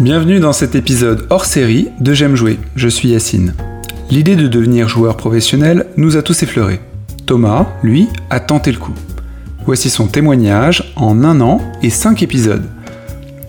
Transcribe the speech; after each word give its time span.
Bienvenue 0.00 0.40
dans 0.40 0.54
cet 0.54 0.74
épisode 0.74 1.26
hors 1.28 1.44
série 1.44 1.90
de 2.00 2.14
J'aime 2.14 2.34
jouer, 2.34 2.58
je 2.76 2.88
suis 2.88 3.10
Yacine. 3.10 3.54
L'idée 4.10 4.36
de 4.36 4.48
devenir 4.48 4.88
joueur 4.88 5.18
professionnel 5.18 5.86
nous 5.98 6.16
a 6.16 6.22
tous 6.22 6.42
effleurés. 6.42 6.80
Thomas, 7.26 7.66
lui, 7.82 8.08
a 8.30 8.40
tenté 8.40 8.72
le 8.72 8.78
coup. 8.78 8.94
Voici 9.66 9.90
son 9.90 10.06
témoignage 10.06 10.92
en 10.96 11.22
un 11.24 11.42
an 11.42 11.60
et 11.82 11.90
cinq 11.90 12.22
épisodes. 12.22 12.64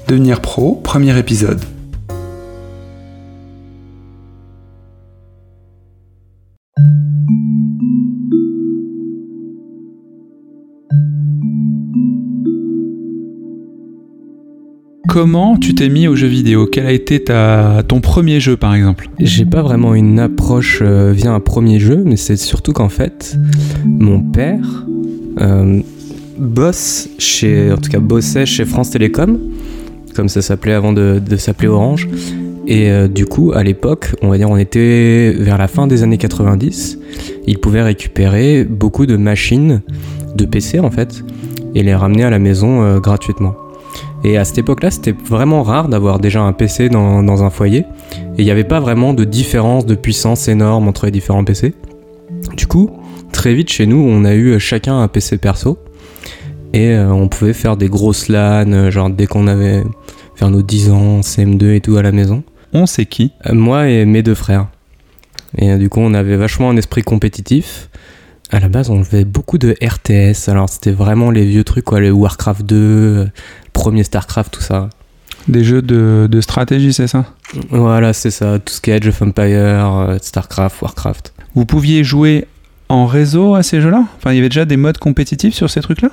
Devenir 0.10 0.42
pro, 0.42 0.76
premier 0.76 1.18
épisode. 1.18 1.64
Comment 15.14 15.58
tu 15.58 15.76
t'es 15.76 15.90
mis 15.90 16.08
aux 16.08 16.16
jeux 16.16 16.26
vidéo? 16.26 16.66
Quel 16.66 16.88
a 16.88 16.92
été 16.92 17.24
ton 17.24 18.02
premier 18.02 18.40
jeu 18.40 18.58
par 18.58 18.74
exemple? 18.74 19.10
J'ai 19.20 19.46
pas 19.46 19.62
vraiment 19.62 19.94
une 19.94 20.20
approche 20.20 20.80
euh, 20.82 21.12
via 21.12 21.32
un 21.32 21.40
premier 21.40 21.78
jeu, 21.78 22.02
mais 22.04 22.18
c'est 22.18 22.36
surtout 22.36 22.74
qu'en 22.74 22.90
fait, 22.90 23.38
mon 23.86 24.22
père 24.22 24.88
euh, 25.40 25.82
bosse 26.40 27.10
chez, 27.20 27.72
en 27.72 27.78
tout 27.78 27.92
cas 27.92 28.00
bossait 28.00 28.48
chez 28.48 28.66
France 28.66 28.90
Télécom, 28.90 29.38
comme 30.16 30.30
ça 30.30 30.42
s'appelait 30.42 30.74
avant 30.74 30.94
de, 30.94 31.22
de 31.24 31.36
s'appeler 31.38 31.68
Orange. 31.68 32.10
Et 32.66 32.90
euh, 32.90 33.08
du 33.08 33.28
coup, 33.28 33.52
à 33.54 33.62
l'époque, 33.62 34.16
on 34.24 34.30
va 34.30 34.38
dire, 34.40 34.50
on 34.50 34.58
était 34.58 35.36
vers 35.38 35.60
la 35.60 35.68
fin 35.68 35.86
des 35.86 36.02
années 36.02 36.18
90, 36.18 36.98
il 37.46 37.60
pouvait 37.60 37.84
récupérer 37.84 38.64
beaucoup 38.64 39.06
de 39.06 39.16
machines, 39.16 39.84
de 40.36 40.46
PC 40.46 40.80
en 40.80 40.90
fait, 40.90 41.24
et 41.76 41.84
les 41.84 41.94
ramener 41.94 42.24
à 42.24 42.32
la 42.32 42.40
maison 42.40 42.82
euh, 42.82 43.00
gratuitement. 43.00 43.54
Et 44.24 44.38
à 44.38 44.46
cette 44.46 44.58
époque-là, 44.58 44.92
c'était 44.92 45.12
vraiment 45.12 45.64
rare 45.64 45.90
d'avoir 45.90 46.20
déjà 46.20 46.42
un 46.42 46.54
PC 46.54 46.90
dans, 46.90 47.24
dans 47.24 47.44
un 47.44 47.50
foyer. 47.50 47.80
Et 47.80 48.40
il 48.40 48.46
n'y 48.46 48.52
avait 48.52 48.64
pas 48.64 48.80
vraiment 48.80 49.14
de 49.14 49.26
différence 49.26 49.86
de 49.86 49.96
puissance 49.96 50.48
énorme 50.48 50.88
entre 50.88 51.06
les 51.06 51.12
différents 51.12 51.44
PC. 51.44 51.74
Du 52.56 52.68
coup, 52.68 52.90
très 53.32 53.54
vite 53.54 53.70
chez 53.70 53.86
nous, 53.86 53.98
on 53.98 54.24
a 54.26 54.34
eu 54.34 54.60
chacun 54.60 55.02
un 55.02 55.08
PC 55.08 55.38
perso. 55.38 55.78
Et 56.74 56.90
euh, 56.90 57.12
on 57.12 57.28
pouvait 57.28 57.54
faire 57.54 57.78
des 57.78 57.90
grosses 57.90 58.30
LAN, 58.30 58.72
euh, 58.72 58.92
genre 58.92 59.10
dès 59.10 59.28
qu'on 59.28 59.48
avait 59.48 59.84
vers 60.38 60.50
nos 60.50 60.62
10 60.62 60.90
ans, 60.92 61.20
CM2 61.22 61.76
et 61.76 61.82
tout 61.82 61.98
à 61.98 62.02
la 62.02 62.12
maison. 62.12 62.44
On 62.74 62.88
sait 62.88 63.06
qui? 63.06 63.32
Euh, 63.46 63.54
moi 63.54 63.90
et 63.90 64.06
mes 64.06 64.24
deux 64.24 64.34
frères. 64.34 64.68
Et 65.58 65.72
euh, 65.72 65.78
du 65.78 65.90
coup, 65.90 66.00
on 66.00 66.14
avait 66.14 66.38
vachement 66.38 66.70
un 66.70 66.78
esprit 66.78 67.04
compétitif. 67.04 67.90
À 68.54 68.60
la 68.60 68.70
base, 68.70 68.92
on 68.92 69.04
faisait 69.04 69.26
beaucoup 69.26 69.58
de 69.58 69.76
RTS. 69.82 70.48
Alors, 70.48 70.70
c'était 70.70 70.92
vraiment 70.92 71.32
les 71.32 71.44
vieux 71.44 71.64
trucs, 71.64 71.86
quoi, 71.86 72.00
les 72.00 72.12
Warcraft 72.12 72.64
2, 72.64 72.76
euh, 72.76 73.26
premier 73.74 74.04
Starcraft, 74.04 74.54
tout 74.54 74.62
ça. 74.62 74.92
Des 75.48 75.64
jeux 75.64 75.82
de, 75.82 76.28
de 76.30 76.40
stratégie, 76.40 76.94
c'est 76.94 77.08
ça? 77.08 77.26
Voilà, 77.72 78.14
c'est 78.14 78.30
ça. 78.30 78.60
Tout 78.60 78.72
ce 78.72 78.80
qui 78.80 78.92
est 78.92 78.94
Age 78.94 79.08
of 79.08 79.20
Empire, 79.24 79.48
euh, 79.48 80.18
Starcraft, 80.22 80.84
Warcraft. 80.84 81.34
Vous 81.56 81.66
pouviez 81.66 82.04
jouer 82.04 82.46
en 82.90 83.08
réseau 83.08 83.56
à 83.56 83.64
ces 83.64 83.82
jeux-là? 83.82 84.06
Enfin, 84.18 84.34
il 84.34 84.36
y 84.36 84.40
avait 84.40 84.50
déjà 84.50 84.66
des 84.66 84.78
modes 84.78 85.00
compétitifs 85.00 85.56
sur 85.56 85.72
ces 85.72 85.82
trucs-là? 85.82 86.12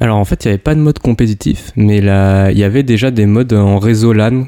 Alors, 0.00 0.18
en 0.18 0.24
fait, 0.24 0.44
il 0.44 0.48
n'y 0.48 0.54
avait 0.54 0.58
pas 0.58 0.74
de 0.74 0.80
mode 0.80 0.98
compétitif, 0.98 1.70
mais 1.76 2.00
là, 2.00 2.50
il 2.50 2.58
y 2.58 2.64
avait 2.64 2.82
déjà 2.82 3.12
des 3.12 3.26
modes 3.26 3.52
en 3.52 3.78
réseau 3.78 4.12
LAN. 4.12 4.46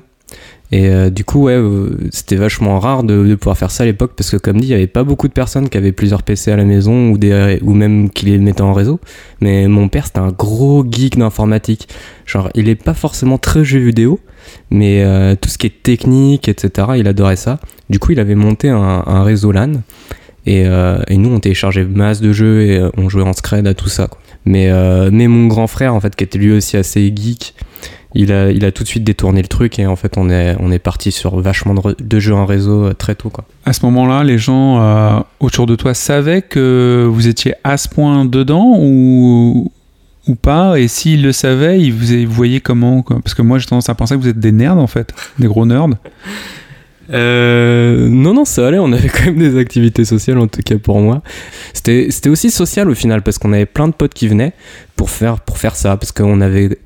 Et 0.72 0.88
euh, 0.88 1.10
du 1.10 1.24
coup, 1.24 1.44
ouais, 1.44 1.52
euh, 1.52 1.96
c'était 2.10 2.36
vachement 2.36 2.80
rare 2.80 3.04
de, 3.04 3.34
pouvoir 3.36 3.56
faire 3.56 3.70
ça 3.70 3.84
à 3.84 3.86
l'époque 3.86 4.12
parce 4.16 4.30
que, 4.30 4.36
comme 4.36 4.60
dit, 4.60 4.66
il 4.66 4.70
n'y 4.70 4.74
avait 4.74 4.86
pas 4.86 5.04
beaucoup 5.04 5.28
de 5.28 5.32
personnes 5.32 5.68
qui 5.68 5.76
avaient 5.76 5.92
plusieurs 5.92 6.22
PC 6.22 6.50
à 6.50 6.56
la 6.56 6.64
maison 6.64 7.10
ou, 7.10 7.18
des, 7.18 7.58
ou 7.62 7.74
même 7.74 8.10
qui 8.10 8.26
les 8.26 8.38
mettaient 8.38 8.62
en 8.62 8.72
réseau. 8.72 8.98
Mais 9.40 9.68
mon 9.68 9.88
père, 9.88 10.06
c'était 10.06 10.18
un 10.18 10.32
gros 10.32 10.84
geek 10.90 11.18
d'informatique. 11.18 11.88
Genre, 12.26 12.48
il 12.54 12.68
est 12.68 12.74
pas 12.74 12.94
forcément 12.94 13.38
très 13.38 13.64
jeu 13.64 13.78
vidéo, 13.78 14.18
mais 14.70 15.04
euh, 15.04 15.36
tout 15.40 15.48
ce 15.48 15.58
qui 15.58 15.66
est 15.66 15.82
technique, 15.82 16.48
etc., 16.48 16.88
il 16.96 17.06
adorait 17.06 17.36
ça. 17.36 17.60
Du 17.90 17.98
coup, 17.98 18.12
il 18.12 18.20
avait 18.20 18.34
monté 18.34 18.68
un, 18.68 19.22
réseau 19.22 19.52
LAN. 19.52 19.72
Et, 20.46 20.66
euh, 20.66 20.98
et 21.08 21.16
nous, 21.16 21.30
on 21.30 21.40
téléchargeait 21.40 21.84
masse 21.84 22.20
de 22.20 22.32
jeux 22.32 22.62
et 22.62 22.78
euh, 22.78 22.90
on 22.96 23.08
jouait 23.08 23.22
en 23.22 23.32
scred 23.32 23.66
à 23.66 23.74
tout 23.74 23.88
ça. 23.88 24.08
Mais, 24.44 24.70
euh, 24.70 25.08
mais 25.12 25.26
mon 25.26 25.46
grand 25.46 25.66
frère, 25.66 25.94
en 25.94 26.00
fait, 26.00 26.14
qui 26.14 26.24
était 26.24 26.38
lui 26.38 26.52
aussi 26.52 26.76
assez 26.76 27.12
geek, 27.14 27.54
il 28.14 28.32
a, 28.32 28.50
il 28.50 28.64
a 28.64 28.72
tout 28.72 28.82
de 28.82 28.88
suite 28.88 29.04
détourné 29.04 29.42
le 29.42 29.48
truc 29.48 29.78
et 29.78 29.86
en 29.86 29.96
fait, 29.96 30.16
on 30.16 30.30
est, 30.30 30.56
on 30.60 30.70
est 30.70 30.78
parti 30.78 31.12
sur 31.12 31.40
vachement 31.40 31.74
de, 31.74 31.96
de 31.98 32.20
jeux 32.20 32.34
en 32.34 32.46
réseau 32.46 32.84
euh, 32.84 32.92
très 32.92 33.14
tôt. 33.14 33.30
Quoi. 33.30 33.44
À 33.64 33.72
ce 33.72 33.84
moment-là, 33.86 34.24
les 34.24 34.38
gens 34.38 34.80
euh, 34.80 35.20
autour 35.40 35.66
de 35.66 35.76
toi 35.76 35.94
savaient 35.94 36.42
que 36.42 37.08
vous 37.10 37.28
étiez 37.28 37.54
à 37.64 37.76
ce 37.76 37.88
point 37.88 38.24
dedans 38.24 38.76
ou, 38.78 39.70
ou 40.28 40.34
pas? 40.34 40.78
Et 40.78 40.88
s'ils 40.88 41.22
le 41.22 41.32
savaient, 41.32 41.80
ils 41.80 41.92
vous, 41.92 42.12
ils 42.12 42.26
vous 42.26 42.34
voyaient 42.34 42.60
comment 42.60 43.02
quoi? 43.02 43.20
Parce 43.22 43.34
que 43.34 43.42
moi, 43.42 43.58
j'ai 43.58 43.66
tendance 43.66 43.88
à 43.88 43.94
penser 43.94 44.14
que 44.14 44.20
vous 44.20 44.28
êtes 44.28 44.40
des 44.40 44.52
nerds 44.52 44.78
en 44.78 44.86
fait, 44.86 45.12
des 45.38 45.46
gros 45.46 45.66
nerds. 45.66 45.88
Euh, 47.10 48.08
non, 48.08 48.32
non, 48.32 48.46
ça 48.46 48.66
allait. 48.66 48.78
On 48.78 48.90
avait 48.90 49.10
quand 49.10 49.26
même 49.26 49.38
des 49.38 49.58
activités 49.58 50.06
sociales, 50.06 50.38
en 50.38 50.46
tout 50.46 50.62
cas 50.62 50.78
pour 50.78 51.00
moi. 51.00 51.20
C'était, 51.74 52.06
c'était 52.10 52.30
aussi 52.30 52.50
social 52.50 52.88
au 52.88 52.94
final, 52.94 53.20
parce 53.20 53.36
qu'on 53.36 53.52
avait 53.52 53.66
plein 53.66 53.88
de 53.88 53.92
potes 53.92 54.14
qui 54.14 54.26
venaient 54.26 54.54
pour 54.96 55.10
faire, 55.10 55.40
pour 55.40 55.58
faire 55.58 55.76
ça. 55.76 55.98
Parce 55.98 56.12
qu'on 56.12 56.40
avait, 56.40 56.78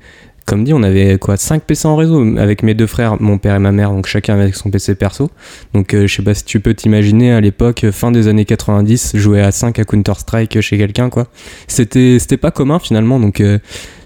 comme 0.49 0.63
dit, 0.63 0.73
on 0.73 0.83
avait 0.83 1.17
quoi 1.17 1.37
5 1.37 1.63
PC 1.63 1.87
en 1.87 1.95
réseau 1.95 2.37
avec 2.37 2.63
mes 2.63 2.73
deux 2.73 2.87
frères, 2.87 3.21
mon 3.21 3.37
père 3.37 3.55
et 3.55 3.59
ma 3.59 3.71
mère, 3.71 3.91
donc 3.91 4.07
chacun 4.07 4.33
avec 4.39 4.55
son 4.55 4.69
PC 4.69 4.95
perso. 4.95 5.29
Donc 5.73 5.93
euh, 5.93 6.07
je 6.07 6.15
sais 6.15 6.23
pas 6.23 6.33
si 6.33 6.43
tu 6.43 6.59
peux 6.59 6.73
t'imaginer 6.73 7.31
à 7.31 7.39
l'époque, 7.41 7.85
fin 7.91 8.11
des 8.11 8.27
années 8.27 8.45
90, 8.45 9.11
jouer 9.15 9.41
à 9.41 9.51
5 9.51 9.77
à 9.79 9.83
Counter-Strike 9.85 10.59
chez 10.61 10.77
quelqu'un, 10.77 11.09
quoi. 11.09 11.27
C'était, 11.67 12.17
c'était 12.19 12.37
pas 12.37 12.51
commun 12.51 12.79
finalement, 12.79 13.19
donc. 13.19 13.39
euh, 13.41 13.59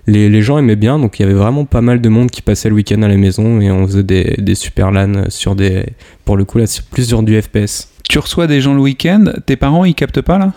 les, 0.06 0.28
les 0.30 0.42
gens 0.42 0.58
aimaient 0.58 0.76
bien, 0.76 1.00
donc 1.00 1.18
il 1.18 1.22
y 1.22 1.26
avait 1.26 1.34
vraiment 1.34 1.64
pas 1.64 1.80
mal 1.80 2.02
de 2.02 2.10
monde 2.10 2.30
qui 2.30 2.42
passait 2.42 2.68
le 2.68 2.76
week-end 2.76 3.02
à 3.04 3.08
la 3.08 3.16
maison 3.16 3.62
et 3.62 3.72
on 3.72 3.88
faisait 3.88 4.04
des, 4.04 4.36
des 4.38 4.54
super 4.54 4.92
LAN 4.92 5.30
sur 5.30 5.56
des, 5.56 5.86
pour 6.26 6.36
le 6.36 6.44
coup 6.44 6.58
là, 6.58 6.68
sur- 6.68 6.84
plus 6.84 7.08
sur 7.08 7.24
du 7.24 7.42
FPS. 7.42 7.88
Tu 8.10 8.20
reçois 8.20 8.46
des 8.48 8.60
gens 8.60 8.74
le 8.74 8.82
week-end, 8.82 9.24
tes 9.46 9.56
parents 9.56 9.86
ils 9.86 9.96
captent 9.96 10.20
pas 10.20 10.38
là? 10.38 10.52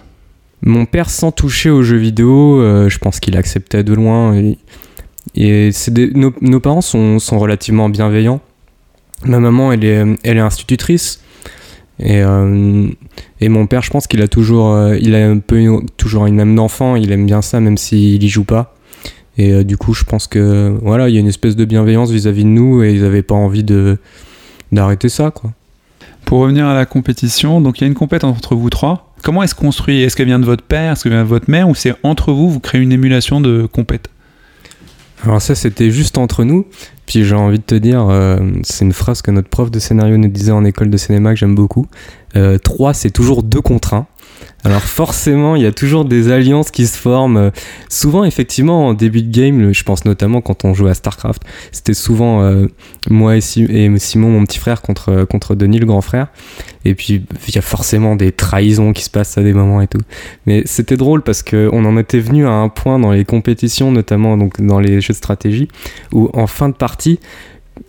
Mon 0.63 0.85
père, 0.85 1.09
sans 1.11 1.31
toucher 1.31 1.71
aux 1.71 1.83
jeux 1.85 1.97
vidéo, 1.97 2.61
euh, 2.61 2.89
je 2.89 2.99
pense 2.99 3.21
qu'il 3.21 3.37
acceptait 3.37 3.85
de 3.85 3.93
loin. 3.95 4.35
Et, 4.35 4.59
et 5.35 5.71
nos, 6.15 6.61
parents 6.61 6.81
sont, 6.81 7.19
sont 7.19 7.39
relativement 7.39 7.89
bienveillants. 7.89 8.41
Ma 9.25 9.41
maman, 9.41 9.73
elle 9.73 9.85
est, 9.85 10.05
elle 10.23 10.37
est 10.37 10.41
institutrice. 10.41 11.21
Et, 11.99 12.23
euh, 12.23 12.89
et 13.41 13.49
mon 13.49 13.67
père, 13.67 13.83
je 13.83 13.91
pense 13.91 14.07
qu'il 14.07 14.23
a 14.23 14.29
toujours, 14.29 14.73
euh, 14.73 14.97
il 15.01 15.15
a 15.15 15.29
un 15.29 15.39
peu 15.39 15.65
toujours 15.97 16.27
une 16.27 16.41
âme 16.41 16.55
d'enfant. 16.55 16.97
Il 16.97 17.11
aime 17.13 17.27
bien 17.27 17.43
ça, 17.43 17.61
même 17.61 17.79
s'il 17.79 18.23
y 18.23 18.29
joue 18.29 18.45
pas. 18.45 18.75
Et 19.39 19.53
euh, 19.53 19.65
du 19.65 19.77
coup, 19.77 19.95
je 19.95 20.05
pense 20.05 20.27
que 20.27 20.77
voilà, 20.83 21.09
il 21.09 21.15
y 21.15 21.19
a 21.19 21.21
une 21.21 21.29
espèce 21.29 21.57
de 21.57 21.65
bienveillance 21.65 22.11
vis-à-vis 22.11 22.45
de 22.45 22.49
nous 22.49 22.83
et 22.83 22.93
ils 22.93 23.05
avaient 23.05 23.23
pas 23.23 23.35
envie 23.35 23.65
de 23.65 23.99
d'arrêter 24.73 25.09
ça. 25.09 25.33
Pour 26.25 26.41
revenir 26.41 26.67
à 26.67 26.75
la 26.75 26.87
compétition, 26.87 27.61
donc 27.61 27.79
il 27.79 27.83
y 27.83 27.85
a 27.85 27.87
une 27.87 27.95
compète 27.95 28.25
entre 28.25 28.57
vous 28.57 28.69
trois. 28.69 29.15
Comment 29.23 29.43
est-ce 29.43 29.55
construit? 29.55 30.03
Est-ce 30.03 30.17
qu'elle 30.17 30.27
vient 30.27 30.39
de 30.39 30.45
votre 30.45 30.65
père? 30.65 30.93
Est-ce 30.93 31.05
qu'elle 31.05 31.13
vient 31.13 31.23
de 31.23 31.29
votre 31.29 31.51
mère? 31.51 31.69
Ou 31.69 31.75
c'est 31.75 31.95
entre 32.03 32.33
vous, 32.33 32.51
vous 32.51 32.61
créez 32.61 32.81
une 32.81 32.93
émulation 32.93 33.41
de 33.41 33.67
compète? 33.71 34.09
Alors 35.25 35.41
ça, 35.41 35.55
c'était 35.55 35.91
juste 35.91 36.19
entre 36.19 36.45
nous. 36.45 36.67
Puis 37.07 37.25
j'ai 37.25 37.35
envie 37.35 37.59
de 37.59 37.65
te 37.65 37.75
dire, 37.75 38.07
euh, 38.09 38.39
c'est 38.63 38.85
une 38.85 38.93
phrase 38.93 39.23
que 39.23 39.31
notre 39.31 39.49
prof 39.49 39.71
de 39.71 39.79
scénario 39.79 40.17
nous 40.17 40.29
disait 40.29 40.53
en 40.53 40.65
école 40.65 40.91
de 40.91 40.97
cinéma 40.97 41.31
que 41.33 41.39
j'aime 41.39 41.55
beaucoup. 41.55 41.87
Euh, 42.35 42.59
3, 42.59 42.95
c'est 42.95 43.11
toujours 43.11 43.43
2 43.43 43.61
contre 43.61 43.95
1. 43.95 44.07
Alors 44.65 44.83
forcément, 44.83 45.55
il 45.57 45.63
y 45.63 45.67
a 45.67 45.73
toujours 45.73 46.05
des 46.05 46.31
alliances 46.33 46.71
qui 46.71 46.87
se 46.87 46.97
forment. 46.99 47.37
Euh, 47.37 47.51
Souvent, 47.89 48.25
effectivement, 48.25 48.89
en 48.89 48.95
début 48.95 49.23
de 49.23 49.31
game, 49.35 49.73
je 49.73 49.83
pense 49.85 50.05
notamment 50.05 50.41
quand 50.41 50.65
on 50.65 50.75
jouait 50.75 50.91
à 50.91 50.95
StarCraft, 50.95 51.43
c'était 51.73 51.95
souvent 51.95 52.43
euh, 52.43 52.67
moi 53.09 53.37
et, 53.37 53.41
Si- 53.41 53.63
et 53.65 53.91
Simon, 53.99 54.31
mon 54.31 54.45
petit 54.45 54.59
frère, 54.59 54.83
contre, 54.83 55.25
contre 55.25 55.55
Denis, 55.55 55.79
le 55.79 55.87
grand 55.87 56.01
frère. 56.01 56.29
Et 56.85 56.95
puis, 56.95 57.25
il 57.49 57.55
y 57.55 57.59
a 57.59 57.63
forcément 57.63 58.17
des 58.17 58.33
trahisons 58.33 58.93
qui 58.93 59.03
se 59.03 59.11
passent 59.11 59.39
à 59.39 59.43
des 59.43 59.53
moments 59.53 59.81
et 59.81 59.87
tout. 59.89 60.01
Mais 60.47 60.63
c'était 60.67 60.97
drôle 60.97 61.23
parce 61.23 61.43
qu'on 61.43 61.85
en 61.85 61.97
était 61.97 62.21
venu 62.21 62.47
à 62.47 62.53
un 62.53 62.69
point 62.69 62.99
dans 62.99 63.13
les 63.13 63.25
compétitions, 63.25 63.91
notamment 63.93 64.37
dans 64.59 64.81
les 64.81 65.01
jeux 65.01 65.13
de 65.13 65.17
stratégie, 65.19 65.69
où 66.13 66.29
en 66.33 66.47
fin 66.47 66.69
de 66.69 66.75
partie, 66.75 67.19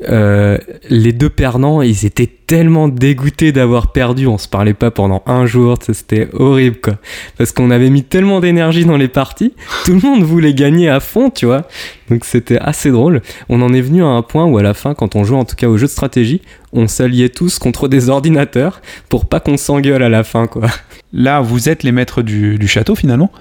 euh, 0.10 0.58
les 0.90 1.12
deux 1.12 1.30
perdants, 1.30 1.82
ils 1.82 2.06
étaient 2.06 2.28
tellement 2.28 2.88
dégoûtés 2.88 3.52
d'avoir 3.52 3.92
perdu, 3.92 4.28
on 4.28 4.38
se 4.38 4.48
parlait 4.48 4.74
pas 4.74 4.92
pendant 4.92 5.24
un 5.26 5.46
jour, 5.46 5.78
c'était 5.82 6.30
horrible 6.34 6.78
quoi. 6.78 6.98
Parce 7.38 7.52
qu'on 7.52 7.72
avait 7.72 7.90
mis 7.90 8.04
tellement 8.04 8.40
d'énergie 8.40 8.86
dans 8.86 8.98
les 8.98 9.08
parties, 9.08 9.54
tout 9.86 9.94
le 9.94 10.00
monde 10.00 10.24
voulait 10.24 10.54
gagner 10.54 10.90
à 10.90 11.00
fond, 11.00 11.30
tu 11.30 11.46
vois. 11.46 11.68
Donc 12.10 12.26
c'était 12.26 12.60
assez 12.60 12.92
drôle. 12.92 13.22
On 13.50 13.62
en 13.62 13.74
est 13.74 13.82
venu 13.82 14.04
à 14.04 14.08
un 14.08 14.22
point 14.22 14.46
où 14.46 14.58
à 14.58 14.64
la 14.64 14.74
fin, 14.74 14.94
quand 14.94 15.16
on 15.16 15.24
jouait 15.24 15.38
en 15.38 15.46
tout 15.46 15.56
cas 15.56 15.68
aux 15.68 15.78
jeux 15.78 15.88
de 15.88 15.92
stratégie, 15.92 16.42
on 16.74 16.88
s'alliait 16.88 17.30
tous 17.30 17.58
contre 17.60 17.88
des 17.88 18.10
ordinateurs 18.10 18.82
pour 19.10 19.26
pas 19.26 19.40
qu'on 19.40 19.58
s'engueule 19.58 20.04
à 20.04 20.10
la 20.10 20.24
fin 20.24 20.48
quoi. 20.48 20.68
Là, 21.14 21.42
vous 21.42 21.70
êtes 21.70 21.84
les 21.84 21.92
maîtres 21.92 22.22
du, 22.22 22.58
du 22.58 22.68
château 22.68 22.96
finalement. 22.96 23.32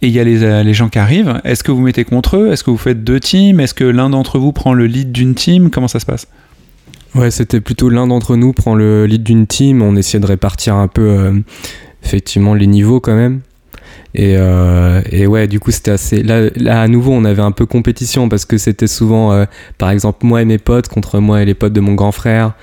Et 0.00 0.06
il 0.08 0.12
y 0.12 0.20
a 0.20 0.24
les, 0.24 0.44
euh, 0.44 0.62
les 0.62 0.74
gens 0.74 0.88
qui 0.88 0.98
arrivent. 0.98 1.40
Est-ce 1.44 1.64
que 1.64 1.72
vous 1.72 1.80
mettez 1.80 2.04
contre 2.04 2.36
eux? 2.36 2.52
Est-ce 2.52 2.62
que 2.62 2.70
vous 2.70 2.78
faites 2.78 3.02
deux 3.02 3.18
teams? 3.18 3.58
Est-ce 3.58 3.74
que 3.74 3.84
l'un 3.84 4.10
d'entre 4.10 4.38
vous 4.38 4.52
prend 4.52 4.72
le 4.72 4.86
lead 4.86 5.10
d'une 5.10 5.34
team? 5.34 5.70
Comment 5.70 5.88
ça 5.88 5.98
se 5.98 6.06
passe? 6.06 6.28
Ouais, 7.14 7.30
c'était 7.30 7.60
plutôt 7.60 7.88
l'un 7.88 8.06
d'entre 8.06 8.36
nous 8.36 8.52
prend 8.52 8.74
le 8.74 9.06
lead 9.06 9.24
d'une 9.24 9.46
team. 9.46 9.82
On 9.82 9.96
essayait 9.96 10.20
de 10.20 10.26
répartir 10.26 10.76
un 10.76 10.86
peu, 10.86 11.08
euh, 11.08 11.32
effectivement, 12.04 12.54
les 12.54 12.68
niveaux 12.68 13.00
quand 13.00 13.16
même. 13.16 13.40
Et, 14.14 14.36
euh, 14.36 15.02
et 15.10 15.26
ouais, 15.26 15.48
du 15.48 15.58
coup, 15.58 15.70
c'était 15.72 15.90
assez. 15.90 16.22
Là, 16.22 16.48
là, 16.56 16.80
à 16.80 16.88
nouveau, 16.88 17.12
on 17.12 17.24
avait 17.24 17.42
un 17.42 17.52
peu 17.52 17.66
compétition 17.66 18.28
parce 18.28 18.44
que 18.44 18.56
c'était 18.56 18.86
souvent, 18.86 19.44
par 19.76 19.90
exemple, 19.90 20.24
moi 20.24 20.42
et 20.42 20.44
mes 20.44 20.58
potes 20.58 20.88
contre 20.88 21.18
moi 21.18 21.42
et 21.42 21.44
les 21.44 21.54
potes 21.54 21.72
de 21.72 21.80
mon 21.80 21.94
grand 21.94 22.12
frère. 22.12 22.54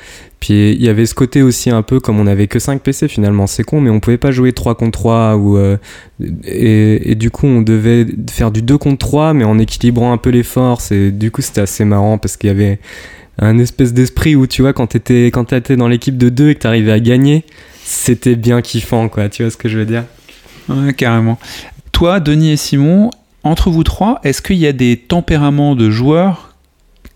Puis 0.45 0.73
il 0.73 0.83
y 0.83 0.89
avait 0.89 1.07
ce 1.07 1.15
côté 1.15 1.41
aussi 1.41 1.71
un 1.71 1.81
peu 1.81 1.99
comme 1.99 2.19
on 2.19 2.27
avait 2.27 2.45
que 2.45 2.59
5 2.59 2.79
PC 2.83 3.07
finalement, 3.07 3.47
c'est 3.47 3.63
con, 3.63 3.81
mais 3.81 3.89
on 3.89 3.99
pouvait 3.99 4.19
pas 4.19 4.29
jouer 4.29 4.53
3 4.53 4.75
contre 4.75 4.91
3 4.91 5.37
ou. 5.37 5.57
euh, 5.57 5.77
et, 6.43 7.15
du 7.15 7.31
coup, 7.31 7.47
on 7.47 7.63
devait 7.63 8.05
faire 8.29 8.51
du 8.51 8.61
2 8.61 8.77
contre 8.77 8.99
3, 8.99 9.33
mais 9.33 9.43
en 9.43 9.57
équilibrant 9.57 10.13
un 10.13 10.17
peu 10.17 10.29
les 10.29 10.43
forces. 10.43 10.91
Et 10.91 11.09
du 11.09 11.31
coup, 11.31 11.41
c'était 11.41 11.61
assez 11.61 11.83
marrant 11.83 12.19
parce 12.19 12.37
qu'il 12.37 12.49
y 12.49 12.51
avait 12.51 12.77
un 13.39 13.57
espèce 13.57 13.91
d'esprit 13.91 14.35
où 14.35 14.45
tu 14.45 14.61
vois, 14.61 14.71
quand 14.71 14.85
t'étais 14.85 15.31
quand 15.33 15.45
t'étais 15.45 15.77
dans 15.77 15.87
l'équipe 15.87 16.15
de 16.15 16.29
2 16.29 16.49
et 16.49 16.53
que 16.53 16.59
t'arrivais 16.59 16.91
à 16.91 16.99
gagner, 16.99 17.43
c'était 17.83 18.35
bien 18.35 18.61
kiffant, 18.61 19.09
quoi. 19.09 19.29
Tu 19.29 19.41
vois 19.41 19.49
ce 19.49 19.57
que 19.57 19.67
je 19.67 19.79
veux 19.79 19.87
dire? 19.87 20.03
Ouais, 20.69 20.93
carrément. 20.93 21.39
Toi, 21.91 22.19
Denis 22.19 22.51
et 22.51 22.57
Simon, 22.57 23.09
entre 23.43 23.71
vous 23.71 23.83
trois, 23.83 24.19
est-ce 24.23 24.43
qu'il 24.43 24.57
y 24.57 24.67
a 24.67 24.73
des 24.73 24.95
tempéraments 24.95 25.75
de 25.75 25.89
joueurs 25.89 26.53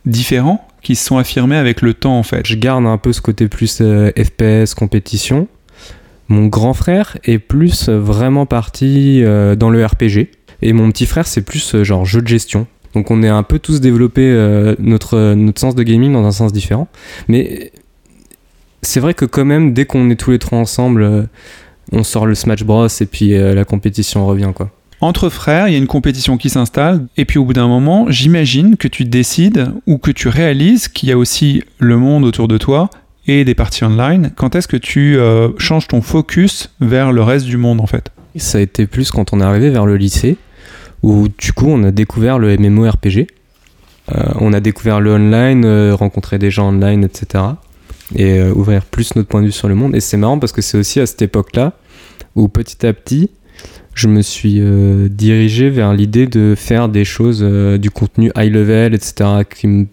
différents? 0.08 0.66
Qui 0.82 0.96
se 0.96 1.06
sont 1.06 1.18
affirmés 1.18 1.56
avec 1.56 1.82
le 1.82 1.94
temps 1.94 2.18
en 2.18 2.24
fait 2.24 2.46
Je 2.46 2.56
garde 2.56 2.86
un 2.86 2.98
peu 2.98 3.14
ce 3.14 3.22
côté 3.22 3.48
plus 3.48 3.80
euh, 3.82 4.12
FPS, 4.18 4.74
compétition. 4.74 5.48
Mon 6.28 6.48
grand 6.48 6.74
frère 6.74 7.18
est 7.24 7.40
plus 7.40 7.90
euh, 7.90 8.00
vraiment 8.00 8.46
parti 8.46 9.24
euh, 9.24 9.56
dans 9.56 9.70
le 9.70 9.86
RPG. 9.86 10.30
Et 10.62 10.74
mon 10.74 10.92
petit 10.92 11.06
frère, 11.06 11.26
c'est 11.26 11.42
plus 11.42 11.84
genre 11.84 12.06
jeu 12.06 12.22
de 12.22 12.28
gestion. 12.28 12.68
Donc 12.94 13.12
on 13.12 13.24
est 13.24 13.30
un 13.30 13.44
peu 13.44 13.60
tous 13.60 13.80
développé 13.80 14.22
notre, 14.80 15.34
notre 15.36 15.62
sens 15.62 15.74
de 15.74 15.84
gaming 15.84 16.12
dans 16.12 16.26
un 16.26 16.32
sens 16.32 16.52
différent. 16.52 16.90
Mais 17.30 17.72
c'est 18.82 19.00
vrai 19.00 19.14
que 19.14 19.24
quand 19.24 19.46
même, 19.46 19.74
dès 19.74 19.86
qu'on 19.86 20.10
est 20.10 20.16
tous 20.16 20.32
les 20.32 20.40
trois 20.40 20.58
ensemble, 20.58 21.30
on 21.94 22.04
sort 22.04 22.26
le 22.26 22.36
Smash 22.36 22.64
Bros 22.64 22.88
et 22.88 23.06
puis 23.06 23.30
la 23.30 23.64
compétition 23.64 24.26
revient 24.26 24.52
quoi. 24.54 24.72
Entre 25.02 25.30
frères, 25.30 25.68
il 25.68 25.72
y 25.72 25.76
a 25.76 25.78
une 25.78 25.88
compétition 25.88 26.38
qui 26.38 26.50
s'installe, 26.50 27.06
et 27.16 27.26
puis 27.26 27.40
au 27.40 27.46
bout 27.46 27.54
d'un 27.54 27.68
moment, 27.68 28.08
j'imagine 28.10 28.76
que 28.76 28.88
tu 28.88 29.06
décides 29.06 29.72
ou 29.88 29.98
que 29.98 30.12
tu 30.12 30.28
réalises 30.28 30.88
qu'il 30.90 31.10
y 31.10 31.12
a 31.12 31.18
aussi 31.18 31.64
le 31.78 31.98
monde 31.98 32.26
autour 32.26 32.48
de 32.48 32.58
toi 32.58 32.90
et 33.28 33.46
des 33.46 33.56
parties 33.56 33.86
online. 33.86 34.32
Quand 34.36 34.56
est-ce 34.56 34.68
que 34.68 34.78
tu 34.78 35.18
euh, 35.18 35.50
changes 35.58 35.88
ton 35.88 36.02
focus 36.02 36.74
vers 36.82 37.12
le 37.14 37.24
reste 37.24 37.46
du 37.46 37.58
monde 37.58 37.80
en 37.80 37.88
fait? 37.88 38.12
Ça 38.36 38.58
a 38.58 38.62
été 38.62 38.88
plus 38.88 39.12
quand 39.12 39.34
on 39.34 39.42
est 39.42 39.44
arrivé 39.44 39.70
vers 39.70 39.86
le 39.86 39.98
lycée, 39.98 40.38
où 41.02 41.28
du 41.30 41.54
coup 41.54 41.68
on 41.68 41.84
a 41.84 41.92
découvert 41.92 42.40
le 42.40 42.56
MMORPG. 42.58 43.28
Euh, 44.16 44.24
on 44.36 44.54
a 44.54 44.60
découvert 44.60 45.00
le 45.00 45.14
online, 45.14 45.66
euh, 45.66 45.96
rencontrer 45.96 46.40
des 46.40 46.52
gens 46.52 46.70
online, 46.70 47.04
etc. 47.04 47.44
Et 48.16 48.40
euh, 48.40 48.52
ouvrir 48.54 48.84
plus 48.86 49.16
notre 49.16 49.28
point 49.28 49.42
de 49.42 49.48
vue 49.48 49.52
sur 49.52 49.68
le 49.68 49.76
monde. 49.76 49.96
Et 49.96 50.00
c'est 50.00 50.18
marrant 50.18 50.40
parce 50.40 50.52
que 50.52 50.62
c'est 50.62 50.78
aussi 50.78 51.00
à 51.00 51.06
cette 51.06 51.22
époque-là 51.22 51.74
où 52.36 52.48
petit 52.48 52.86
à 52.86 52.94
petit, 52.94 53.30
je 53.96 54.08
me 54.08 54.22
suis 54.22 54.58
euh, 54.60 55.08
dirigé 55.10 55.70
vers 55.70 55.94
l'idée 55.94 56.26
de 56.28 56.54
faire 56.58 56.90
des 56.90 57.06
choses, 57.06 57.42
euh, 57.44 57.78
du 57.78 57.92
contenu 57.92 58.32
high 58.38 58.52
level, 58.54 58.94
etc., 58.94 59.30
qui 59.54 59.66
m- 59.68 59.88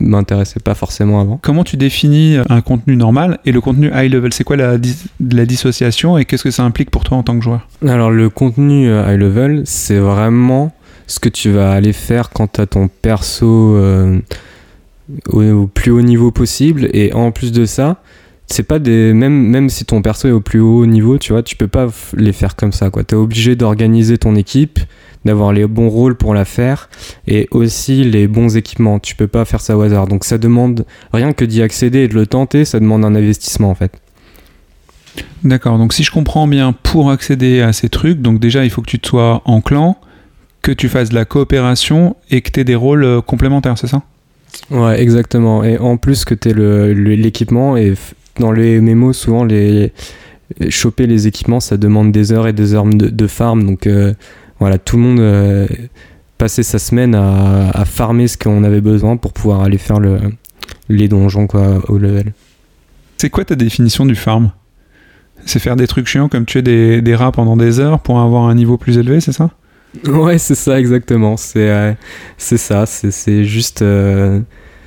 m'intéressaient 0.00 0.58
pas 0.60 0.74
forcément 0.74 1.20
avant. 1.20 1.38
Comment 1.40 1.62
tu 1.62 1.76
définis 1.76 2.36
un 2.48 2.60
contenu 2.62 2.96
normal 2.96 3.38
et 3.44 3.52
le 3.52 3.60
contenu 3.60 3.90
high 3.94 4.10
level? 4.12 4.32
C'est 4.32 4.42
quoi 4.44 4.56
la, 4.56 4.76
dis- 4.76 5.04
la 5.20 5.46
dissociation 5.46 6.18
et 6.18 6.24
qu'est-ce 6.24 6.42
que 6.42 6.50
ça 6.50 6.64
implique 6.64 6.90
pour 6.90 7.04
toi 7.04 7.16
en 7.16 7.22
tant 7.22 7.38
que 7.38 7.44
joueur? 7.44 7.68
Alors 7.86 8.10
le 8.10 8.28
contenu 8.28 8.88
euh, 8.88 9.04
high 9.12 9.20
level, 9.20 9.62
c'est 9.66 9.98
vraiment 9.98 10.74
ce 11.06 11.20
que 11.20 11.28
tu 11.28 11.50
vas 11.50 11.70
aller 11.72 11.92
faire 11.92 12.30
quand 12.30 12.52
tu 12.54 12.60
as 12.60 12.66
ton 12.66 12.88
perso 12.88 13.76
euh, 13.76 14.18
au, 15.28 15.42
au 15.44 15.66
plus 15.66 15.92
haut 15.92 16.02
niveau 16.02 16.30
possible 16.30 16.88
et 16.92 17.12
en 17.12 17.30
plus 17.30 17.52
de 17.52 17.66
ça, 17.66 17.98
c'est 18.46 18.62
pas 18.62 18.78
des 18.78 19.12
même 19.12 19.32
même 19.48 19.68
si 19.70 19.84
ton 19.84 20.02
perso 20.02 20.28
est 20.28 20.32
au 20.32 20.40
plus 20.40 20.60
haut 20.60 20.86
niveau, 20.86 21.18
tu 21.18 21.32
vois, 21.32 21.42
tu 21.42 21.56
peux 21.56 21.68
pas 21.68 21.88
les 22.16 22.32
faire 22.32 22.56
comme 22.56 22.72
ça 22.72 22.90
quoi. 22.90 23.04
Tu 23.04 23.14
es 23.14 23.18
obligé 23.18 23.56
d'organiser 23.56 24.18
ton 24.18 24.34
équipe, 24.36 24.78
d'avoir 25.24 25.52
les 25.52 25.66
bons 25.66 25.88
rôles 25.88 26.14
pour 26.14 26.34
la 26.34 26.44
faire 26.44 26.88
et 27.26 27.48
aussi 27.50 28.04
les 28.04 28.28
bons 28.28 28.56
équipements. 28.56 28.98
Tu 28.98 29.14
peux 29.16 29.26
pas 29.28 29.44
faire 29.44 29.60
ça 29.60 29.76
au 29.76 29.82
hasard. 29.82 30.06
Donc 30.06 30.24
ça 30.24 30.38
demande 30.38 30.84
rien 31.12 31.32
que 31.32 31.44
d'y 31.44 31.62
accéder 31.62 32.00
et 32.00 32.08
de 32.08 32.14
le 32.14 32.26
tenter, 32.26 32.64
ça 32.64 32.80
demande 32.80 33.04
un 33.04 33.14
investissement 33.14 33.70
en 33.70 33.74
fait. 33.74 33.92
D'accord, 35.44 35.78
donc 35.78 35.92
si 35.92 36.02
je 36.02 36.10
comprends 36.10 36.48
bien, 36.48 36.72
pour 36.72 37.10
accéder 37.10 37.60
à 37.60 37.72
ces 37.72 37.88
trucs, 37.88 38.20
donc 38.20 38.40
déjà 38.40 38.64
il 38.64 38.70
faut 38.70 38.82
que 38.82 38.90
tu 38.90 38.98
te 38.98 39.08
sois 39.08 39.42
en 39.44 39.60
clan, 39.60 39.96
que 40.62 40.72
tu 40.72 40.88
fasses 40.88 41.10
de 41.10 41.14
la 41.14 41.24
coopération 41.24 42.16
et 42.30 42.40
que 42.40 42.50
tu 42.50 42.60
aies 42.60 42.64
des 42.64 42.74
rôles 42.74 43.04
euh, 43.04 43.20
complémentaires, 43.20 43.76
c'est 43.78 43.86
ça? 43.86 44.02
Ouais, 44.70 45.00
exactement. 45.00 45.62
Et 45.62 45.78
en 45.78 45.96
plus 45.98 46.24
que 46.24 46.34
tu 46.34 46.52
le- 46.54 46.92
l'équipement, 46.92 47.76
et 47.76 47.94
dans 48.38 48.52
les 48.52 48.80
mémos, 48.80 49.16
souvent, 49.16 49.44
les, 49.44 49.92
choper 50.68 51.06
les 51.06 51.26
équipements, 51.26 51.60
ça 51.60 51.76
demande 51.76 52.12
des 52.12 52.32
heures 52.32 52.46
et 52.46 52.52
des 52.52 52.74
heures 52.74 52.84
de, 52.84 53.08
de 53.08 53.26
farm. 53.26 53.64
Donc 53.64 53.86
euh, 53.86 54.14
voilà, 54.60 54.78
tout 54.78 54.96
le 54.96 55.02
monde 55.02 55.20
euh, 55.20 55.66
passait 56.38 56.62
sa 56.62 56.78
semaine 56.78 57.14
à, 57.14 57.70
à 57.70 57.84
farmer 57.84 58.28
ce 58.28 58.36
qu'on 58.36 58.64
avait 58.64 58.80
besoin 58.80 59.16
pour 59.16 59.32
pouvoir 59.32 59.62
aller 59.62 59.78
faire 59.78 60.00
le, 60.00 60.18
les 60.88 61.08
donjons 61.08 61.46
quoi, 61.46 61.82
au 61.88 61.98
level. 61.98 62.32
C'est 63.18 63.30
quoi 63.30 63.44
ta 63.44 63.54
définition 63.54 64.06
du 64.06 64.14
farm? 64.14 64.50
C'est 65.46 65.58
faire 65.58 65.76
des 65.76 65.86
trucs 65.86 66.06
chiants 66.06 66.28
comme 66.28 66.46
tuer 66.46 66.62
des, 66.62 67.02
des 67.02 67.14
rats 67.14 67.32
pendant 67.32 67.56
des 67.56 67.78
heures 67.78 68.00
pour 68.00 68.18
avoir 68.20 68.44
un 68.44 68.54
niveau 68.54 68.78
plus 68.78 68.98
élevé, 68.98 69.20
c'est 69.20 69.32
ça? 69.32 69.50
Ouais, 70.06 70.38
c'est 70.38 70.54
ça, 70.54 70.80
exactement. 70.80 71.36
C'est 71.36 71.70
euh, 71.70 71.92
c'est 72.36 72.56
ça. 72.56 72.84
C'est 72.86 73.44
juste 73.44 73.80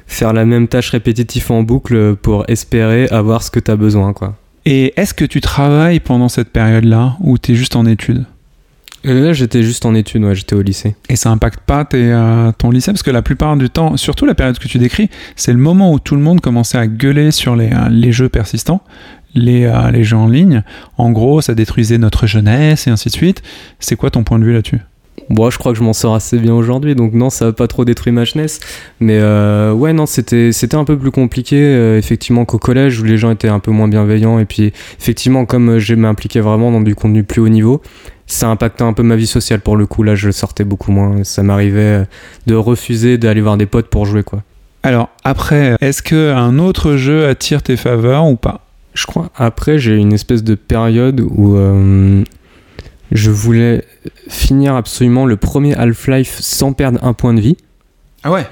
faire 0.08 0.34
la 0.34 0.46
même 0.46 0.68
tâche 0.68 0.90
répétitive 0.90 1.52
en 1.52 1.64
boucle 1.64 2.16
pour 2.16 2.46
espérer 2.48 3.08
avoir 3.10 3.44
ce 3.44 3.52
que 3.52 3.60
tu 3.60 3.70
as 3.70 3.76
besoin, 3.76 4.14
quoi. 4.14 4.36
Et 4.66 4.94
est-ce 4.98 5.14
que 5.14 5.24
tu 5.24 5.40
travailles 5.40 6.00
pendant 6.02 6.28
cette 6.28 6.50
période-là 6.50 7.16
ou 7.22 7.38
tu 7.38 7.54
es 7.54 7.56
juste 7.56 7.76
en 7.76 7.86
études? 7.86 8.26
Et 9.04 9.14
là, 9.14 9.32
j'étais 9.32 9.64
juste 9.64 9.86
en 9.86 9.96
études, 9.96 10.24
ouais, 10.26 10.36
j'étais 10.36 10.56
au 10.56 10.62
lycée. 10.62 10.96
Et 11.08 11.16
ça 11.16 11.30
impacte 11.30 11.62
pas 11.62 11.86
tes, 11.86 12.12
euh, 12.12 12.52
ton 12.58 12.72
lycée? 12.72 12.92
Parce 12.92 13.04
que 13.04 13.12
la 13.12 13.22
plupart 13.22 13.56
du 13.56 13.70
temps, 13.70 13.96
surtout 13.96 14.26
la 14.26 14.36
période 14.36 14.60
que 14.60 14.68
tu 14.68 14.80
décris, 14.80 15.10
c'est 15.38 15.54
le 15.54 15.60
moment 15.60 15.94
où 15.94 16.00
tout 16.00 16.16
le 16.16 16.22
monde 16.22 16.42
commençait 16.42 16.78
à 16.78 16.88
gueuler 16.88 17.32
sur 17.32 17.56
les, 17.56 17.72
euh, 17.72 17.88
les 17.90 18.12
jeux 18.12 18.28
persistants, 18.28 18.82
les, 19.34 19.64
euh, 19.64 19.92
les 19.92 20.04
jeux 20.04 20.18
en 20.18 20.28
ligne. 20.28 20.64
En 20.98 21.12
gros, 21.12 21.40
ça 21.40 21.56
détruisait 21.56 22.00
notre 22.00 22.28
jeunesse 22.28 22.88
et 22.88 22.90
ainsi 22.90 23.08
de 23.08 23.14
suite. 23.14 23.44
C'est 23.80 23.96
quoi 23.96 24.10
ton 24.10 24.24
point 24.24 24.40
de 24.40 24.44
vue 24.44 24.54
là-dessus? 24.54 24.82
Bon, 25.30 25.50
je 25.50 25.58
crois 25.58 25.74
que 25.74 25.78
je 25.78 25.84
m'en 25.84 25.94
sors 25.94 26.16
assez 26.16 26.38
bien 26.38 26.54
aujourd'hui, 26.54 26.96
donc 26.96 27.14
non, 27.14 27.30
ça 27.30 27.46
va 27.46 27.54
pas 27.54 27.68
trop 27.68 27.84
détruire 27.84 28.14
ma 28.14 28.24
jeunesse. 28.24 28.60
Mais 29.00 29.20
euh, 29.20 29.74
ouais, 29.74 29.92
non, 29.92 30.06
c'était 30.06 30.76
un 30.76 30.86
peu 30.86 30.98
plus 30.98 31.12
compliqué, 31.12 31.58
euh, 31.58 31.98
effectivement, 31.98 32.46
qu'au 32.46 32.60
collège 32.60 33.00
où 33.02 33.04
les 33.04 33.18
gens 33.18 33.32
étaient 33.32 33.50
un 33.50 33.60
peu 33.60 33.72
moins 33.72 33.88
bienveillants. 33.88 34.40
Et 34.40 34.46
puis, 34.46 34.72
effectivement, 35.00 35.46
comme 35.46 35.72
euh, 35.72 35.80
je 35.80 35.96
m'impliquais 35.96 36.40
vraiment 36.40 36.72
dans 36.72 36.82
du 36.82 36.96
contenu 36.96 37.24
plus 37.24 37.42
haut 37.42 37.50
niveau, 37.50 37.82
ça 38.26 38.48
impactait 38.48 38.84
un 38.84 38.94
peu 38.94 39.04
ma 39.04 39.16
vie 39.16 39.28
sociale 39.28 39.60
pour 39.60 39.76
le 39.76 39.86
coup. 39.86 40.04
Là, 40.04 40.16
je 40.16 40.32
sortais 40.32 40.64
beaucoup 40.64 40.92
moins. 40.92 41.24
Ça 41.24 41.44
m'arrivait 41.44 42.06
de 42.46 42.56
refuser 42.56 43.18
d'aller 43.18 43.42
voir 43.42 43.58
des 43.58 43.66
potes 43.66 43.88
pour 43.88 44.06
jouer, 44.06 44.24
quoi. 44.24 44.44
Alors, 44.84 45.10
après, 45.26 45.76
est-ce 45.82 46.02
qu'un 46.02 46.60
autre 46.60 46.96
jeu 46.96 47.28
attire 47.28 47.62
tes 47.62 47.76
faveurs 47.76 48.26
ou 48.26 48.36
pas? 48.38 48.62
Je 48.94 49.06
crois, 49.06 49.30
après, 49.36 49.78
j'ai 49.78 49.94
eu 49.94 49.98
une 49.98 50.14
espèce 50.14 50.44
de 50.44 50.56
période 50.56 51.22
où 51.22 51.56
euh, 51.56 52.24
je 53.12 53.32
voulais 53.32 53.86
finir 54.30 54.76
absolument 54.76 55.26
le 55.26 55.38
premier 55.38 55.76
Half-Life 55.76 56.38
sans 56.40 56.74
perdre 56.74 57.04
un 57.04 57.14
point 57.14 57.34
de 57.34 57.42
vie. 57.42 57.58
Ah 58.24 58.32
ouais 58.32 58.46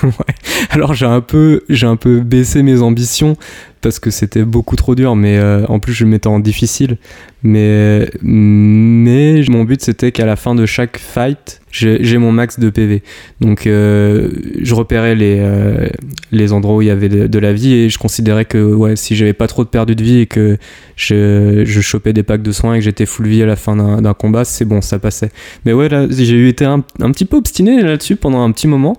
Alors 0.70 0.94
j'ai 0.94 1.06
un 1.06 1.20
peu 1.20 1.62
j'ai 1.68 1.86
un 1.86 1.96
peu 1.96 2.20
baissé 2.20 2.62
mes 2.62 2.82
ambitions 2.82 3.36
parce 3.82 3.98
que 3.98 4.10
c'était 4.10 4.44
beaucoup 4.44 4.76
trop 4.76 4.94
dur 4.94 5.16
mais 5.16 5.36
euh, 5.36 5.66
en 5.66 5.78
plus 5.78 5.92
je 5.92 6.04
me 6.04 6.10
mettais 6.10 6.28
en 6.28 6.40
difficile. 6.40 6.96
Mais 7.44 8.08
mon 8.22 9.64
but 9.64 9.82
c'était 9.82 10.12
qu'à 10.12 10.24
la 10.24 10.36
fin 10.36 10.54
de 10.54 10.64
chaque 10.64 10.98
fight 10.98 11.60
j'ai 11.72 12.18
mon 12.18 12.32
max 12.32 12.60
de 12.60 12.68
PV 12.70 13.02
donc 13.40 13.66
euh, 13.66 14.30
je 14.60 14.74
repérais 14.74 15.14
les 15.14 15.38
euh, 15.40 15.88
les 16.30 16.52
endroits 16.52 16.76
où 16.76 16.82
il 16.82 16.88
y 16.88 16.90
avait 16.90 17.08
de, 17.08 17.38
la 17.38 17.52
vie 17.52 17.72
et 17.72 17.88
je 17.88 17.98
considérais 17.98 18.44
que 18.44 18.62
ouais 18.62 18.94
si 18.94 19.16
j'avais 19.16 19.32
pas 19.32 19.48
trop 19.48 19.64
de 19.64 19.68
perdu 19.70 19.96
de 19.96 20.04
vie 20.04 20.20
et 20.20 20.26
que 20.26 20.58
je, 20.96 21.64
chopais 21.80 22.12
des 22.12 22.22
packs 22.22 22.42
de 22.42 22.52
soins 22.52 22.74
et 22.74 22.78
que 22.78 22.84
j'étais 22.84 23.06
full 23.06 23.26
vie 23.26 23.42
à 23.42 23.46
la 23.46 23.56
fin 23.56 23.74
d'un 24.00 24.14
combat 24.14 24.44
c'est 24.44 24.64
bon 24.64 24.80
ça 24.80 24.98
passait. 24.98 25.30
Mais 25.64 25.72
ouais 25.72 25.88
là 25.88 26.06
j'ai 26.10 26.48
été 26.48 26.64
un 26.64 26.80
petit 26.80 27.24
peu 27.24 27.38
obstiné 27.38 27.82
là-dessus 27.82 28.16
pendant 28.16 28.42
un 28.42 28.52
petit 28.52 28.68
moment. 28.68 28.96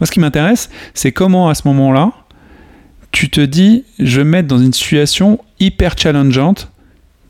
Moi, 0.00 0.06
ce 0.06 0.12
qui 0.12 0.20
m'intéresse, 0.20 0.70
c'est 0.92 1.12
comment 1.12 1.48
à 1.48 1.54
ce 1.54 1.68
moment-là, 1.68 2.12
tu 3.14 3.30
te 3.30 3.40
dis, 3.40 3.84
je 4.00 4.18
vais 4.18 4.24
me 4.24 4.30
mettre 4.30 4.48
dans 4.48 4.58
une 4.58 4.72
situation 4.72 5.38
hyper 5.60 5.96
challengeante 5.96 6.70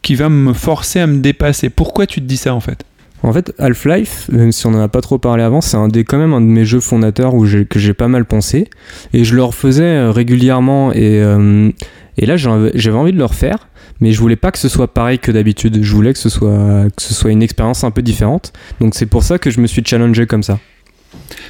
qui 0.00 0.14
va 0.14 0.30
me 0.30 0.54
forcer 0.54 0.98
à 0.98 1.06
me 1.06 1.18
dépasser. 1.18 1.68
Pourquoi 1.68 2.06
tu 2.06 2.20
te 2.20 2.26
dis 2.26 2.38
ça 2.38 2.54
en 2.54 2.60
fait? 2.60 2.84
En 3.22 3.32
fait, 3.32 3.52
Half-Life, 3.58 4.28
même 4.32 4.50
si 4.50 4.66
on 4.66 4.70
en 4.70 4.80
a 4.80 4.88
pas 4.88 5.02
trop 5.02 5.18
parlé 5.18 5.42
avant, 5.42 5.60
c'est 5.60 5.76
un 5.76 5.88
quand 5.90 6.18
même 6.18 6.32
un 6.32 6.40
de 6.40 6.46
mes 6.46 6.64
jeux 6.64 6.80
fondateurs 6.80 7.34
où 7.34 7.46
que 7.68 7.78
j'ai 7.78 7.94
pas 7.94 8.08
mal 8.08 8.24
pensé. 8.24 8.68
Et 9.12 9.24
je 9.24 9.34
le 9.34 9.44
refaisais 9.44 9.82
euh, 9.82 10.10
régulièrement. 10.10 10.92
Et, 10.92 11.22
euh, 11.22 11.70
et 12.16 12.26
là, 12.26 12.36
j'avais 12.36 12.96
envie 12.96 13.12
de 13.12 13.18
le 13.18 13.24
refaire. 13.24 13.68
Mais 14.00 14.12
je 14.12 14.20
voulais 14.20 14.36
pas 14.36 14.52
que 14.52 14.58
ce 14.58 14.68
soit 14.68 14.92
pareil 14.92 15.18
que 15.18 15.32
d'habitude. 15.32 15.82
Je 15.82 15.94
voulais 15.94 16.12
que 16.14 16.18
ce, 16.18 16.28
soit, 16.30 16.86
que 16.96 17.02
ce 17.02 17.14
soit 17.14 17.30
une 17.30 17.42
expérience 17.42 17.84
un 17.84 17.90
peu 17.90 18.02
différente. 18.02 18.52
Donc 18.80 18.94
c'est 18.94 19.06
pour 19.06 19.22
ça 19.22 19.38
que 19.38 19.50
je 19.50 19.60
me 19.60 19.66
suis 19.66 19.82
challengé 19.84 20.26
comme 20.26 20.42
ça. 20.42 20.58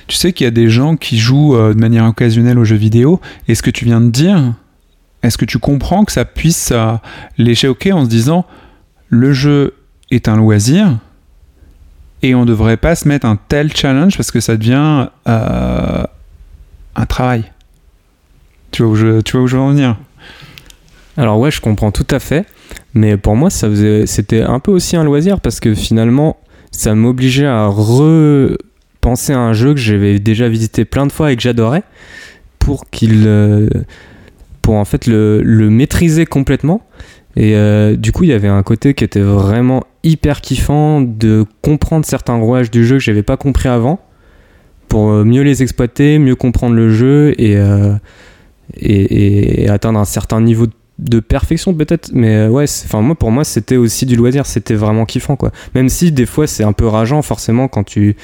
Tu 0.06 0.16
sais 0.16 0.32
qu'il 0.32 0.44
y 0.44 0.48
a 0.48 0.52
des 0.52 0.68
gens 0.68 0.96
qui 0.96 1.18
jouent 1.18 1.56
euh, 1.56 1.74
de 1.74 1.78
manière 1.78 2.04
occasionnelle 2.04 2.58
aux 2.58 2.64
jeux 2.64 2.76
vidéo. 2.76 3.20
Et 3.48 3.54
ce 3.54 3.62
que 3.62 3.70
tu 3.70 3.84
viens 3.84 4.00
de 4.00 4.10
dire, 4.10 4.54
est-ce 5.22 5.38
que 5.38 5.44
tu 5.44 5.58
comprends 5.58 6.04
que 6.04 6.12
ça 6.12 6.24
puisse 6.24 6.70
euh, 6.72 6.94
les 7.38 7.54
choquer 7.54 7.92
en 7.92 8.04
se 8.04 8.10
disant, 8.10 8.44
le 9.08 9.32
jeu 9.32 9.74
est 10.10 10.28
un 10.28 10.36
loisir, 10.36 10.98
et 12.24 12.34
on 12.34 12.46
devrait 12.46 12.78
pas 12.78 12.94
se 12.94 13.06
mettre 13.06 13.26
un 13.26 13.36
tel 13.36 13.76
challenge 13.76 14.16
parce 14.16 14.30
que 14.30 14.40
ça 14.40 14.56
devient 14.56 15.08
euh, 15.28 16.04
un 16.96 17.06
travail. 17.06 17.44
Tu 18.70 18.82
vois 18.82 18.92
où 18.92 18.96
je, 18.96 19.06
veux 19.06 19.60
en 19.60 19.68
venir? 19.68 19.98
Alors 21.18 21.38
ouais, 21.38 21.50
je 21.50 21.60
comprends 21.60 21.92
tout 21.92 22.06
à 22.10 22.18
fait, 22.18 22.46
mais 22.94 23.18
pour 23.18 23.36
moi, 23.36 23.50
c'était 23.50 24.40
un 24.40 24.58
peu 24.58 24.72
aussi 24.72 24.96
un 24.96 25.04
loisir 25.04 25.38
parce 25.38 25.60
que 25.60 25.74
finalement, 25.74 26.38
ça 26.70 26.94
m'obligeait 26.94 27.46
à 27.46 27.66
repenser 29.04 29.34
à 29.34 29.38
un 29.38 29.52
jeu 29.52 29.74
que 29.74 29.80
j'avais 29.80 30.18
déjà 30.18 30.48
visité 30.48 30.86
plein 30.86 31.06
de 31.06 31.12
fois 31.12 31.30
et 31.30 31.36
que 31.36 31.42
j'adorais 31.42 31.82
pour 32.58 32.88
qu'il, 32.90 33.24
euh, 33.26 33.68
pour 34.62 34.76
en 34.76 34.86
fait 34.86 35.06
le, 35.06 35.42
maîtriser 35.68 36.24
complètement. 36.24 36.80
Et 37.36 37.54
euh, 37.54 37.96
du 37.96 38.12
coup, 38.12 38.24
il 38.24 38.30
y 38.30 38.32
avait 38.32 38.48
un 38.48 38.62
côté 38.62 38.94
qui 38.94 39.04
était 39.04 39.20
vraiment 39.20 39.82
hyper 40.04 40.40
kiffant 40.40 41.02
de 41.02 41.44
comprendre 41.60 42.06
certains 42.06 42.36
rouages 42.36 42.70
du 42.70 42.86
jeu 42.86 42.96
que 42.96 43.02
j'avais 43.02 43.22
pas 43.22 43.36
compris 43.36 43.68
avant 43.68 44.00
pour 44.88 45.10
euh, 45.10 45.24
mieux 45.24 45.42
les 45.42 45.62
exploiter, 45.62 46.18
mieux 46.18 46.36
comprendre 46.36 46.74
le 46.74 46.90
jeu 46.90 47.34
et, 47.38 47.58
et, 48.80 49.68
atteindre 49.68 49.98
un 49.98 50.04
certain 50.04 50.40
niveau 50.40 50.66
de 50.98 51.20
perfection 51.20 51.74
peut-être. 51.74 52.10
Mais 52.14 52.46
ouais 52.46 52.64
enfin 52.84 53.02
moi 53.02 53.16
pour 53.16 53.32
moi 53.32 53.44
c'était 53.44 53.76
aussi 53.76 54.06
du 54.06 54.16
loisir. 54.16 54.46
C'était 54.46 54.74
vraiment 54.74 55.04
kiffant 55.04 55.36
quoi. 55.36 55.50
Même 55.74 55.90
si 55.90 56.12
des 56.12 56.26
fois 56.26 56.46
c'est 56.46 56.64
un 56.64 56.72
peu 56.72 56.86
rageant 56.86 57.20
forcément 57.20 57.68
quand 57.68 57.82
tu 57.82 58.16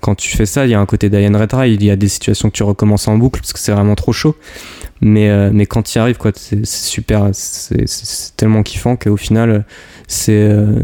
quand 0.00 0.14
tu 0.14 0.36
fais 0.36 0.46
ça 0.46 0.66
il 0.66 0.70
y 0.70 0.74
a 0.74 0.80
un 0.80 0.86
côté 0.86 1.10
d'Alien 1.10 1.36
Retry 1.36 1.74
il 1.74 1.84
y 1.84 1.90
a 1.90 1.96
des 1.96 2.08
situations 2.08 2.50
que 2.50 2.56
tu 2.56 2.62
recommences 2.62 3.08
en 3.08 3.16
boucle 3.16 3.40
parce 3.40 3.52
que 3.52 3.58
c'est 3.58 3.72
vraiment 3.72 3.94
trop 3.94 4.12
chaud. 4.12 4.36
Mais 5.00 5.30
euh, 5.30 5.50
mais 5.52 5.66
quand 5.66 5.82
tu 5.82 5.96
y 5.96 5.98
arrives 6.00 6.18
quoi 6.18 6.32
c'est 6.34 6.66
super 6.66 7.28
c'est 7.32 8.36
tellement 8.36 8.62
kiffant 8.62 8.96
qu'au 8.96 9.16
final 9.16 9.64
c'est 10.08 10.32
euh, 10.32 10.80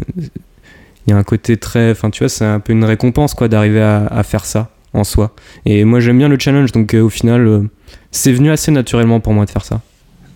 il 1.07 1.11
y 1.11 1.13
a 1.13 1.17
un 1.17 1.25
côté 1.25 1.57
très 1.57 1.91
enfin 1.91 2.11
tu 2.11 2.21
vois 2.21 2.29
c'est 2.29 2.45
un 2.45 2.61
peu 2.61 2.73
une 2.73 2.85
récompense 2.85 3.35
quoi 3.35 3.49
d'arriver 3.49 3.83
à, 3.83 4.23
faire 4.23 4.45
ça 4.45 4.71
en 4.93 5.05
soi. 5.05 5.35
Et 5.67 5.85
moi 5.85 6.01
j'aime 6.01 6.19
bien 6.19 6.29
le 6.29 6.39
challenge 6.39 6.73
donc 6.73 6.95
euh, 6.95 7.03
au 7.03 7.11
final 7.11 7.69
c'est 8.11 8.33
venu 8.33 8.51
assez 8.51 8.71
naturellement 8.71 9.21
pour 9.21 9.33
moi 9.33 9.45
de 9.45 9.51
faire 9.51 9.65
ça. 9.65 9.81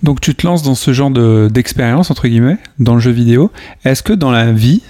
Donc 0.02 0.20
tu 0.20 0.34
te 0.34 0.46
lances 0.46 0.62
dans 0.62 0.74
ce 0.74 0.92
genre 0.92 1.10
de- 1.10 1.48
d'expérience, 1.52 2.10
entre 2.10 2.28
guillemets, 2.28 2.58
dans 2.78 2.94
le 2.94 3.00
jeu 3.00 3.10
vidéo. 3.10 3.50
Est-ce 3.84 4.04
que 4.04 4.12
dans 4.12 4.30
la 4.30 4.52
vie, 4.52 4.82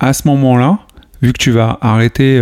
à 0.00 0.12
ce 0.12 0.28
moment-là, 0.28 0.80
vu 1.22 1.32
que 1.32 1.38
tu 1.38 1.50
vas 1.50 1.78
arrêter, 1.80 2.38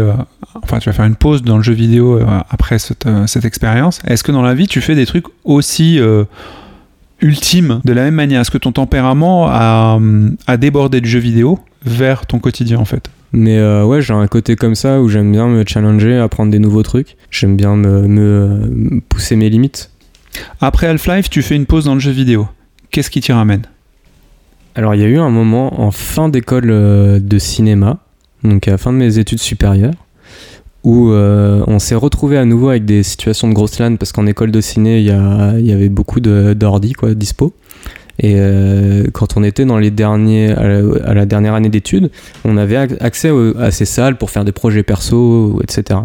enfin 0.62 0.78
tu 0.78 0.88
vas 0.88 0.92
faire 0.92 1.04
une 1.06 1.16
pause 1.16 1.42
dans 1.42 1.56
le 1.56 1.62
jeu 1.62 1.72
vidéo 1.72 2.18
euh, 2.18 2.26
après 2.50 2.78
cette, 2.78 3.06
euh, 3.06 3.26
cette 3.26 3.44
expérience, 3.44 4.00
est-ce 4.06 4.22
que 4.22 4.32
dans 4.32 4.42
la 4.42 4.54
vie 4.54 4.66
tu 4.66 4.80
fais 4.80 4.94
des 4.94 5.06
trucs 5.06 5.26
aussi 5.44 5.98
euh, 5.98 6.24
ultimes 7.20 7.80
de 7.84 7.92
la 7.92 8.02
même 8.04 8.14
manière? 8.14 8.40
Est-ce 8.40 8.50
que 8.50 8.58
ton 8.58 8.72
tempérament 8.72 9.46
a, 9.48 9.98
a 10.46 10.56
débordé 10.56 11.00
du 11.00 11.08
jeu 11.08 11.18
vidéo 11.18 11.58
vers 11.84 12.26
ton 12.26 12.38
quotidien 12.38 12.78
en 12.78 12.84
fait? 12.84 13.10
Mais 13.32 13.58
euh, 13.58 13.84
ouais, 13.84 14.00
j'ai 14.00 14.14
un 14.14 14.26
côté 14.26 14.56
comme 14.56 14.74
ça 14.74 15.02
où 15.02 15.08
j'aime 15.08 15.30
bien 15.30 15.48
me 15.48 15.62
challenger, 15.66 16.16
apprendre 16.16 16.50
des 16.50 16.58
nouveaux 16.58 16.82
trucs. 16.82 17.16
J'aime 17.30 17.56
bien 17.56 17.76
me, 17.76 18.08
me- 18.08 18.66
me 18.70 19.00
pousser 19.02 19.36
mes 19.36 19.50
limites. 19.50 19.90
Après 20.62 20.86
Half-Life, 20.86 21.28
tu 21.28 21.42
fais 21.42 21.54
une 21.54 21.66
pause 21.66 21.84
dans 21.84 21.92
le 21.94 22.00
jeu 22.00 22.10
vidéo. 22.10 22.48
Qu'est-ce 22.90 23.10
qui 23.10 23.20
t'y 23.20 23.32
ramène? 23.32 23.62
Alors, 24.74 24.94
il 24.94 25.02
y 25.02 25.04
a 25.04 25.08
eu 25.08 25.18
un 25.18 25.28
moment 25.28 25.78
en 25.82 25.90
fin 25.90 26.30
d'école 26.30 26.68
de 26.68 27.38
cinéma, 27.38 27.98
donc 28.44 28.66
à 28.66 28.70
la 28.70 28.78
fin 28.78 28.92
de 28.94 28.98
mes 28.98 29.18
études 29.18 29.40
supérieures, 29.40 29.92
où 30.84 31.10
euh, 31.10 31.62
on 31.66 31.78
s'est 31.78 31.94
retrouvé 31.94 32.38
à 32.38 32.44
nouveau 32.44 32.70
avec 32.70 32.84
des 32.84 33.02
situations 33.02 33.48
de 33.48 33.54
grosse 33.54 33.78
LAN 33.78 33.96
parce 33.96 34.12
qu'en 34.12 34.26
école 34.26 34.50
de 34.50 34.60
ciné, 34.60 34.98
il 34.98 35.06
y, 35.06 35.72
avait 35.72 35.88
beaucoup 35.88 36.20
d'ordi 36.20 36.92
quoi, 36.92 37.14
dispo. 37.14 37.52
Et 38.20 38.34
euh, 38.36 39.04
quand 39.12 39.36
on 39.36 39.44
était 39.44 39.64
dans 39.64 39.78
les 39.78 39.90
derniers, 39.92 40.50
à 40.50 41.14
la, 41.14 41.26
dernière 41.26 41.54
année 41.54 41.68
d'études, 41.68 42.10
on 42.44 42.56
avait 42.56 42.76
ac- 42.76 42.96
accès 43.00 43.30
à 43.58 43.70
ces 43.70 43.84
salles 43.84 44.18
pour 44.18 44.30
faire 44.30 44.44
des 44.44 44.52
projets 44.52 44.82
perso, 44.82 45.60
etc. 45.62 46.00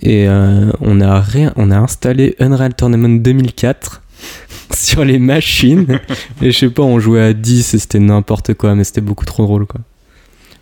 Et 0.00 0.26
euh, 0.28 0.70
on, 0.80 1.00
a 1.00 1.22
on 1.56 1.70
a 1.70 1.76
installé 1.76 2.34
Unreal 2.40 2.74
Tournament 2.74 3.20
2004 3.20 4.02
sur 4.74 5.04
les 5.04 5.18
machines. 5.18 6.00
et 6.40 6.50
je 6.50 6.58
sais 6.58 6.70
pas, 6.70 6.82
on 6.82 6.98
jouait 6.98 7.22
à 7.22 7.32
10 7.32 7.74
et 7.74 7.78
c'était 7.78 8.00
n'importe 8.00 8.54
quoi, 8.54 8.74
mais 8.74 8.84
c'était 8.84 9.00
beaucoup 9.00 9.24
trop 9.24 9.44
drôle 9.44 9.66
quoi. 9.66 9.80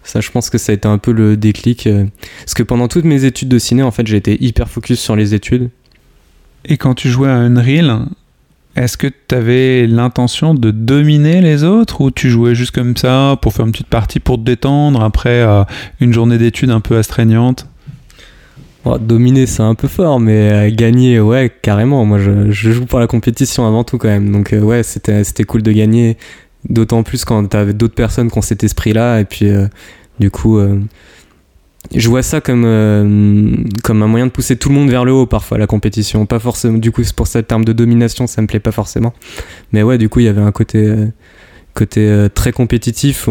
Ça, 0.03 0.21
je 0.21 0.31
pense 0.31 0.51
que 0.51 0.59
ça 0.59 0.73
a 0.73 0.75
été 0.75 0.89
un 0.89 0.99
peu 0.99 1.13
le 1.13 1.37
déclic. 1.37 1.87
euh, 1.87 2.05
parce 2.41 2.55
que 2.55 2.63
pendant 2.63 2.89
toutes 2.89 3.05
mes 3.05 3.25
études 3.25 3.49
de 3.49 3.59
ciné, 3.59 3.83
en 3.83 3.91
fait, 3.91 4.07
j'ai 4.07 4.17
été 4.17 4.43
hyper 4.43 4.69
focus 4.69 5.01
sur 5.01 5.15
les 5.17 5.35
études. 5.35 5.71
Et 6.65 6.77
quand 6.77 6.95
tu 6.95 7.09
jouais 7.09 7.29
à 7.29 7.35
Unreal, 7.35 8.07
est-ce 8.77 8.97
que 8.97 9.09
tu 9.09 9.35
avais 9.35 9.87
l'intention 9.87 10.55
de 10.55 10.71
dominer 10.71 11.41
les 11.41 11.65
autres 11.65 12.01
ou 12.01 12.11
tu 12.11 12.31
jouais 12.31 12.55
juste 12.55 12.71
comme 12.71 12.97
ça 12.97 13.37
pour 13.43 13.53
faire 13.53 13.67
une 13.67 13.73
petite 13.73 13.89
partie 13.89 14.21
pour 14.21 14.37
te 14.37 14.43
détendre 14.43 15.03
après 15.03 15.43
euh, 15.43 15.65
une 16.01 16.13
journée 16.13 16.39
d'études 16.39 16.71
un 16.71 16.81
peu 16.81 16.97
astreignante? 16.97 17.67
Bon, 18.85 18.97
dominer, 18.97 19.47
c'est 19.47 19.63
un 19.63 19.75
peu 19.75 19.89
fort, 19.89 20.21
mais 20.21 20.53
euh, 20.53 20.75
gagner, 20.75 21.21
ouais, 21.21 21.53
carrément. 21.63 22.05
Moi, 22.07 22.19
je, 22.19 22.51
je 22.51 22.71
joue 22.73 22.87
pour 22.87 22.99
la 22.99 23.07
compétition 23.07 23.67
avant 23.67 23.85
tout 23.85 23.99
quand 23.99 24.09
même. 24.09 24.31
Donc, 24.33 24.53
euh, 24.53 24.61
ouais, 24.61 24.83
c'était 24.83 25.45
cool 25.45 25.63
de 25.63 25.73
gagner. 25.73 26.17
D'autant 26.69 27.03
plus 27.03 27.25
quand 27.25 27.45
t'avais 27.47 27.73
d'autres 27.73 27.95
personnes 27.95 28.31
qui 28.31 28.39
ont 28.39 28.43
cet 28.43 28.65
esprit-là. 28.65 29.21
Et 29.21 29.25
puis, 29.25 29.49
euh, 29.49 29.67
du 30.19 30.31
coup, 30.31 30.59
euh, 30.59 30.79
je 31.95 32.09
vois 32.09 32.23
ça 32.23 32.41
comme, 32.41 32.65
euh, 32.67 33.57
comme 33.83 34.03
un 34.03 34.07
moyen 34.07 34.27
de 34.27 34.31
pousser 34.31 34.57
tout 34.57 34.69
le 34.69 34.75
monde 34.75 34.91
vers 34.91 35.05
le 35.05 35.13
haut 35.13 35.27
parfois, 35.27 35.59
la 35.59 35.67
compétition. 35.67 36.27
Pas 36.27 36.39
forcément, 36.39 36.79
du 36.79 36.93
coup, 36.93 37.03
c'est 37.03 37.17
pour 37.17 37.27
ça, 37.27 37.39
le 37.39 37.47
terme 37.47 37.65
de 37.65 37.73
domination, 37.73 38.27
ça 38.27 38.43
me 38.43 38.47
plaît 38.47 38.61
pas 38.61 38.73
forcément. 38.73 39.15
Mais 39.73 39.83
ouais, 39.83 39.97
du 39.97 40.09
coup, 40.09 40.21
il 40.21 40.27
y 40.27 40.29
avait 40.29 40.43
un 40.43 40.53
côté, 40.53 40.95
côté 41.75 42.27
très 42.35 42.53
compétitif. 42.53 43.27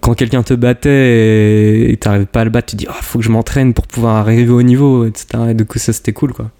quand 0.00 0.14
quelqu'un 0.14 0.44
te 0.44 0.54
battait 0.54 1.90
et 1.90 1.96
t'arrivais 1.96 2.26
pas 2.26 2.42
à 2.42 2.44
le 2.44 2.50
battre, 2.50 2.68
tu 2.70 2.76
dis 2.76 2.86
ah 2.88 2.98
faut 3.02 3.18
que 3.18 3.24
je 3.24 3.30
m'entraîne 3.30 3.74
pour 3.74 3.86
pouvoir 3.88 4.16
arriver 4.16 4.52
au 4.52 4.62
niveau, 4.62 5.04
etc. 5.04 5.26
Et 5.50 5.54
du 5.54 5.64
coup 5.66 5.78
ça 5.78 5.92
c'était 5.92 6.12
cool 6.12 6.32
quoi. 6.32 6.50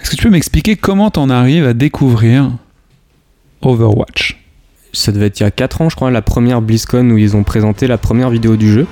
Est-ce 0.00 0.10
que 0.10 0.16
tu 0.16 0.22
peux 0.22 0.30
m'expliquer 0.30 0.76
comment 0.76 1.10
t'en 1.10 1.28
arrives 1.28 1.66
à 1.66 1.74
découvrir 1.74 2.50
Overwatch 3.62 4.38
Ça 4.92 5.12
devait 5.12 5.26
être 5.26 5.40
il 5.40 5.44
y 5.44 5.46
a 5.46 5.50
4 5.50 5.82
ans 5.82 5.88
je 5.88 5.96
crois, 5.96 6.10
la 6.10 6.22
première 6.22 6.62
BlizzCon 6.62 7.10
où 7.10 7.18
ils 7.18 7.36
ont 7.36 7.44
présenté 7.44 7.86
la 7.86 7.98
première 7.98 8.30
vidéo 8.30 8.56
du 8.56 8.72
jeu. 8.72 8.86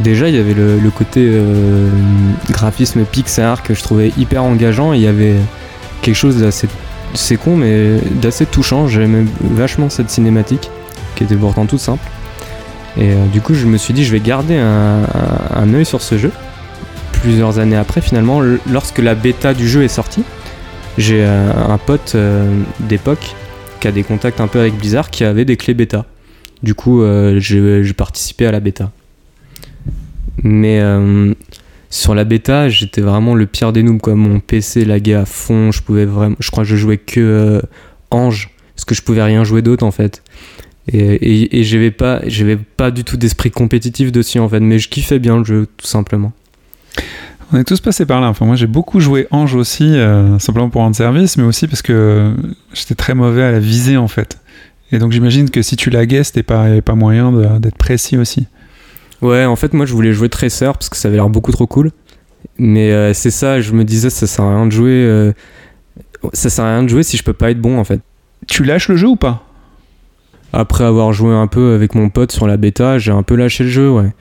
Déjà 0.00 0.28
il 0.28 0.34
y 0.34 0.38
avait 0.38 0.54
le, 0.54 0.90
côté 0.90 1.20
euh, 1.24 1.88
graphisme 2.50 3.04
Pixar 3.04 3.62
que 3.62 3.74
je 3.74 3.82
trouvais 3.82 4.12
hyper 4.18 4.42
engageant 4.42 4.92
il 4.92 5.00
y 5.00 5.06
avait 5.06 5.36
quelque 6.02 6.16
chose 6.16 6.38
d'assez 6.38 6.68
c'est 7.14 7.36
con 7.36 7.56
mais 7.56 7.98
d'assez 8.20 8.44
touchant. 8.44 8.88
J'aimais 8.88 9.24
vachement 9.40 9.88
cette 9.88 10.10
cinématique 10.10 10.68
qui 11.14 11.22
était 11.22 11.36
pourtant 11.36 11.66
toute 11.66 11.78
simple. 11.78 12.04
Et 12.96 13.12
euh, 13.12 13.26
du 13.32 13.40
coup 13.40 13.54
je 13.54 13.66
me 13.66 13.76
suis 13.76 13.94
dit 13.94 14.04
je 14.04 14.10
vais 14.10 14.20
garder 14.20 14.56
un, 14.56 15.02
un, 15.54 15.74
œil 15.74 15.84
sur 15.84 16.02
ce 16.02 16.18
jeu. 16.18 16.32
Plusieurs 17.12 17.60
années 17.60 17.76
après 17.76 18.00
finalement 18.00 18.42
lorsque 18.68 18.98
la 18.98 19.14
bêta 19.14 19.54
du 19.54 19.68
jeu 19.68 19.84
est 19.84 19.88
sortie, 19.88 20.24
j'ai 20.98 21.24
euh, 21.24 21.52
un 21.68 21.78
pote 21.78 22.16
d'époque 22.80 23.36
des 23.92 24.02
contacts 24.02 24.40
un 24.40 24.48
peu 24.48 24.60
avec 24.60 24.74
Blizzard 24.74 25.10
qui 25.10 25.24
avait 25.24 25.44
des 25.44 25.56
clés 25.56 25.74
bêta. 25.74 26.06
Du 26.62 26.74
coup, 26.74 27.02
euh, 27.02 27.38
j'ai 27.40 27.84
j'ai 27.84 27.92
participé 27.92 28.46
à 28.46 28.52
la 28.52 28.60
bêta. 28.60 28.90
Mais 30.42 30.80
euh, 30.80 31.34
sur 31.90 32.14
la 32.14 32.24
bêta, 32.24 32.68
j'étais 32.68 33.00
vraiment 33.00 33.34
le 33.34 33.46
pire 33.46 33.72
des 33.72 33.82
noobs. 33.82 34.00
Quoi. 34.00 34.14
Mon 34.14 34.40
PC 34.40 34.84
laguait 34.84 35.14
à 35.14 35.26
fond. 35.26 35.72
Je 35.72 35.82
pouvais 35.82 36.06
vraiment, 36.06 36.36
je 36.38 36.50
crois 36.50 36.64
que 36.64 36.70
je 36.70 36.76
jouais 36.76 36.98
que 36.98 37.20
euh, 37.20 37.60
Ange 38.10 38.50
parce 38.74 38.84
que 38.84 38.94
je 38.94 39.02
pouvais 39.02 39.22
rien 39.22 39.44
jouer 39.44 39.62
d'autre 39.62 39.84
en 39.84 39.90
fait. 39.90 40.22
Et, 40.92 40.98
et, 40.98 41.60
et 41.60 41.64
j'avais 41.64 41.90
pas, 41.90 42.20
j'avais 42.26 42.56
pas 42.56 42.90
du 42.90 43.04
tout 43.04 43.16
d'esprit 43.16 43.50
compétitif 43.50 44.12
dessus 44.12 44.38
en 44.38 44.48
fait. 44.48 44.60
Mais 44.60 44.78
je 44.78 44.88
kiffais 44.88 45.18
bien 45.18 45.38
le 45.38 45.44
jeu 45.44 45.66
tout 45.76 45.86
simplement. 45.86 46.32
On 47.54 47.58
est 47.58 47.64
tous 47.64 47.78
passés 47.78 48.04
par 48.04 48.20
là. 48.20 48.26
Enfin, 48.26 48.46
moi, 48.46 48.56
j'ai 48.56 48.66
beaucoup 48.66 48.98
joué 48.98 49.28
Ange 49.30 49.54
aussi, 49.54 49.84
euh, 49.84 50.40
simplement 50.40 50.70
pour 50.70 50.80
rendre 50.80 50.96
service, 50.96 51.36
mais 51.36 51.44
aussi 51.44 51.68
parce 51.68 51.82
que 51.82 52.34
j'étais 52.72 52.96
très 52.96 53.14
mauvais 53.14 53.44
à 53.44 53.52
la 53.52 53.60
visée, 53.60 53.96
en 53.96 54.08
fait. 54.08 54.38
Et 54.90 54.98
donc, 54.98 55.12
j'imagine 55.12 55.48
que 55.48 55.62
si 55.62 55.76
tu 55.76 55.88
laguais, 55.88 56.24
c'était 56.24 56.42
pas, 56.42 56.66
pas 56.84 56.96
moyen 56.96 57.30
d'être 57.60 57.78
précis 57.78 58.16
aussi. 58.16 58.48
Ouais, 59.22 59.44
en 59.44 59.54
fait, 59.54 59.72
moi, 59.72 59.86
je 59.86 59.92
voulais 59.92 60.12
jouer 60.12 60.28
Tracer 60.28 60.72
parce 60.72 60.88
que 60.88 60.96
ça 60.96 61.06
avait 61.06 61.16
l'air 61.16 61.28
beaucoup 61.28 61.52
trop 61.52 61.68
cool. 61.68 61.92
Mais 62.58 62.90
euh, 62.90 63.14
c'est 63.14 63.30
ça, 63.30 63.60
je 63.60 63.72
me 63.72 63.84
disais, 63.84 64.10
ça 64.10 64.26
sert 64.26 64.44
à 64.44 64.56
rien 64.56 64.66
de 64.66 64.72
jouer. 64.72 64.90
euh, 64.90 65.32
ça 66.32 66.50
sert 66.50 66.64
à 66.64 66.72
rien 66.72 66.82
de 66.82 66.88
jouer 66.88 67.04
si 67.04 67.16
je 67.16 67.22
peux 67.22 67.34
pas 67.34 67.52
être 67.52 67.60
bon, 67.60 67.78
en 67.78 67.84
fait. 67.84 68.00
Tu 68.48 68.64
lâches 68.64 68.88
le 68.88 68.96
jeu 68.96 69.06
ou 69.06 69.16
pas? 69.16 69.46
Après 70.52 70.82
avoir 70.82 71.12
joué 71.12 71.32
un 71.32 71.46
peu 71.46 71.74
avec 71.74 71.94
mon 71.94 72.08
pote 72.08 72.32
sur 72.32 72.48
la 72.48 72.56
bêta, 72.56 72.98
j'ai 72.98 73.12
un 73.12 73.22
peu 73.22 73.36
lâché 73.36 73.62
le 73.62 73.70
jeu, 73.70 73.90
ouais. 73.92 74.12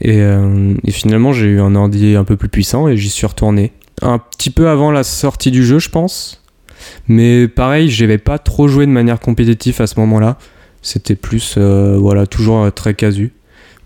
Et, 0.00 0.20
euh, 0.20 0.74
et 0.84 0.90
finalement, 0.90 1.32
j'ai 1.32 1.46
eu 1.46 1.60
un 1.60 1.74
ordi 1.74 2.16
un 2.16 2.24
peu 2.24 2.36
plus 2.36 2.48
puissant 2.48 2.88
et 2.88 2.96
j'y 2.96 3.10
suis 3.10 3.26
retourné. 3.26 3.72
Un 4.02 4.18
petit 4.18 4.50
peu 4.50 4.68
avant 4.68 4.90
la 4.90 5.04
sortie 5.04 5.50
du 5.50 5.64
jeu, 5.64 5.78
je 5.78 5.88
pense. 5.88 6.42
Mais 7.08 7.48
pareil, 7.48 7.88
j'avais 7.88 8.18
pas 8.18 8.38
trop 8.38 8.68
joué 8.68 8.86
de 8.86 8.90
manière 8.90 9.20
compétitive 9.20 9.80
à 9.80 9.86
ce 9.86 9.98
moment-là. 10.00 10.36
C'était 10.82 11.14
plus, 11.14 11.54
euh, 11.56 11.96
voilà, 11.98 12.26
toujours 12.26 12.64
euh, 12.64 12.70
très 12.70 12.94
casu. 12.94 13.32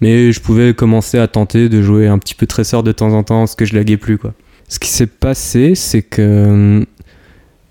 Mais 0.00 0.33
je 0.33 0.41
pouvais 0.41 0.75
commencer 0.75 1.19
à 1.19 1.29
tenter 1.29 1.69
de 1.69 1.83
jouer 1.83 2.07
un 2.07 2.19
petit 2.19 2.35
peu 2.35 2.47
Tracer 2.47 2.83
de 2.83 2.93
temps 2.93 3.12
en 3.12 3.23
temps, 3.23 3.41
parce 3.41 3.55
que 3.55 3.65
je 3.65 3.75
laguais 3.75 3.97
plus, 3.97 4.19
quoi. 4.19 4.33
Ce 4.69 4.79
qui 4.79 4.88
s'est 4.88 5.07
passé, 5.07 5.75
c'est 5.75 6.03
que 6.03 6.85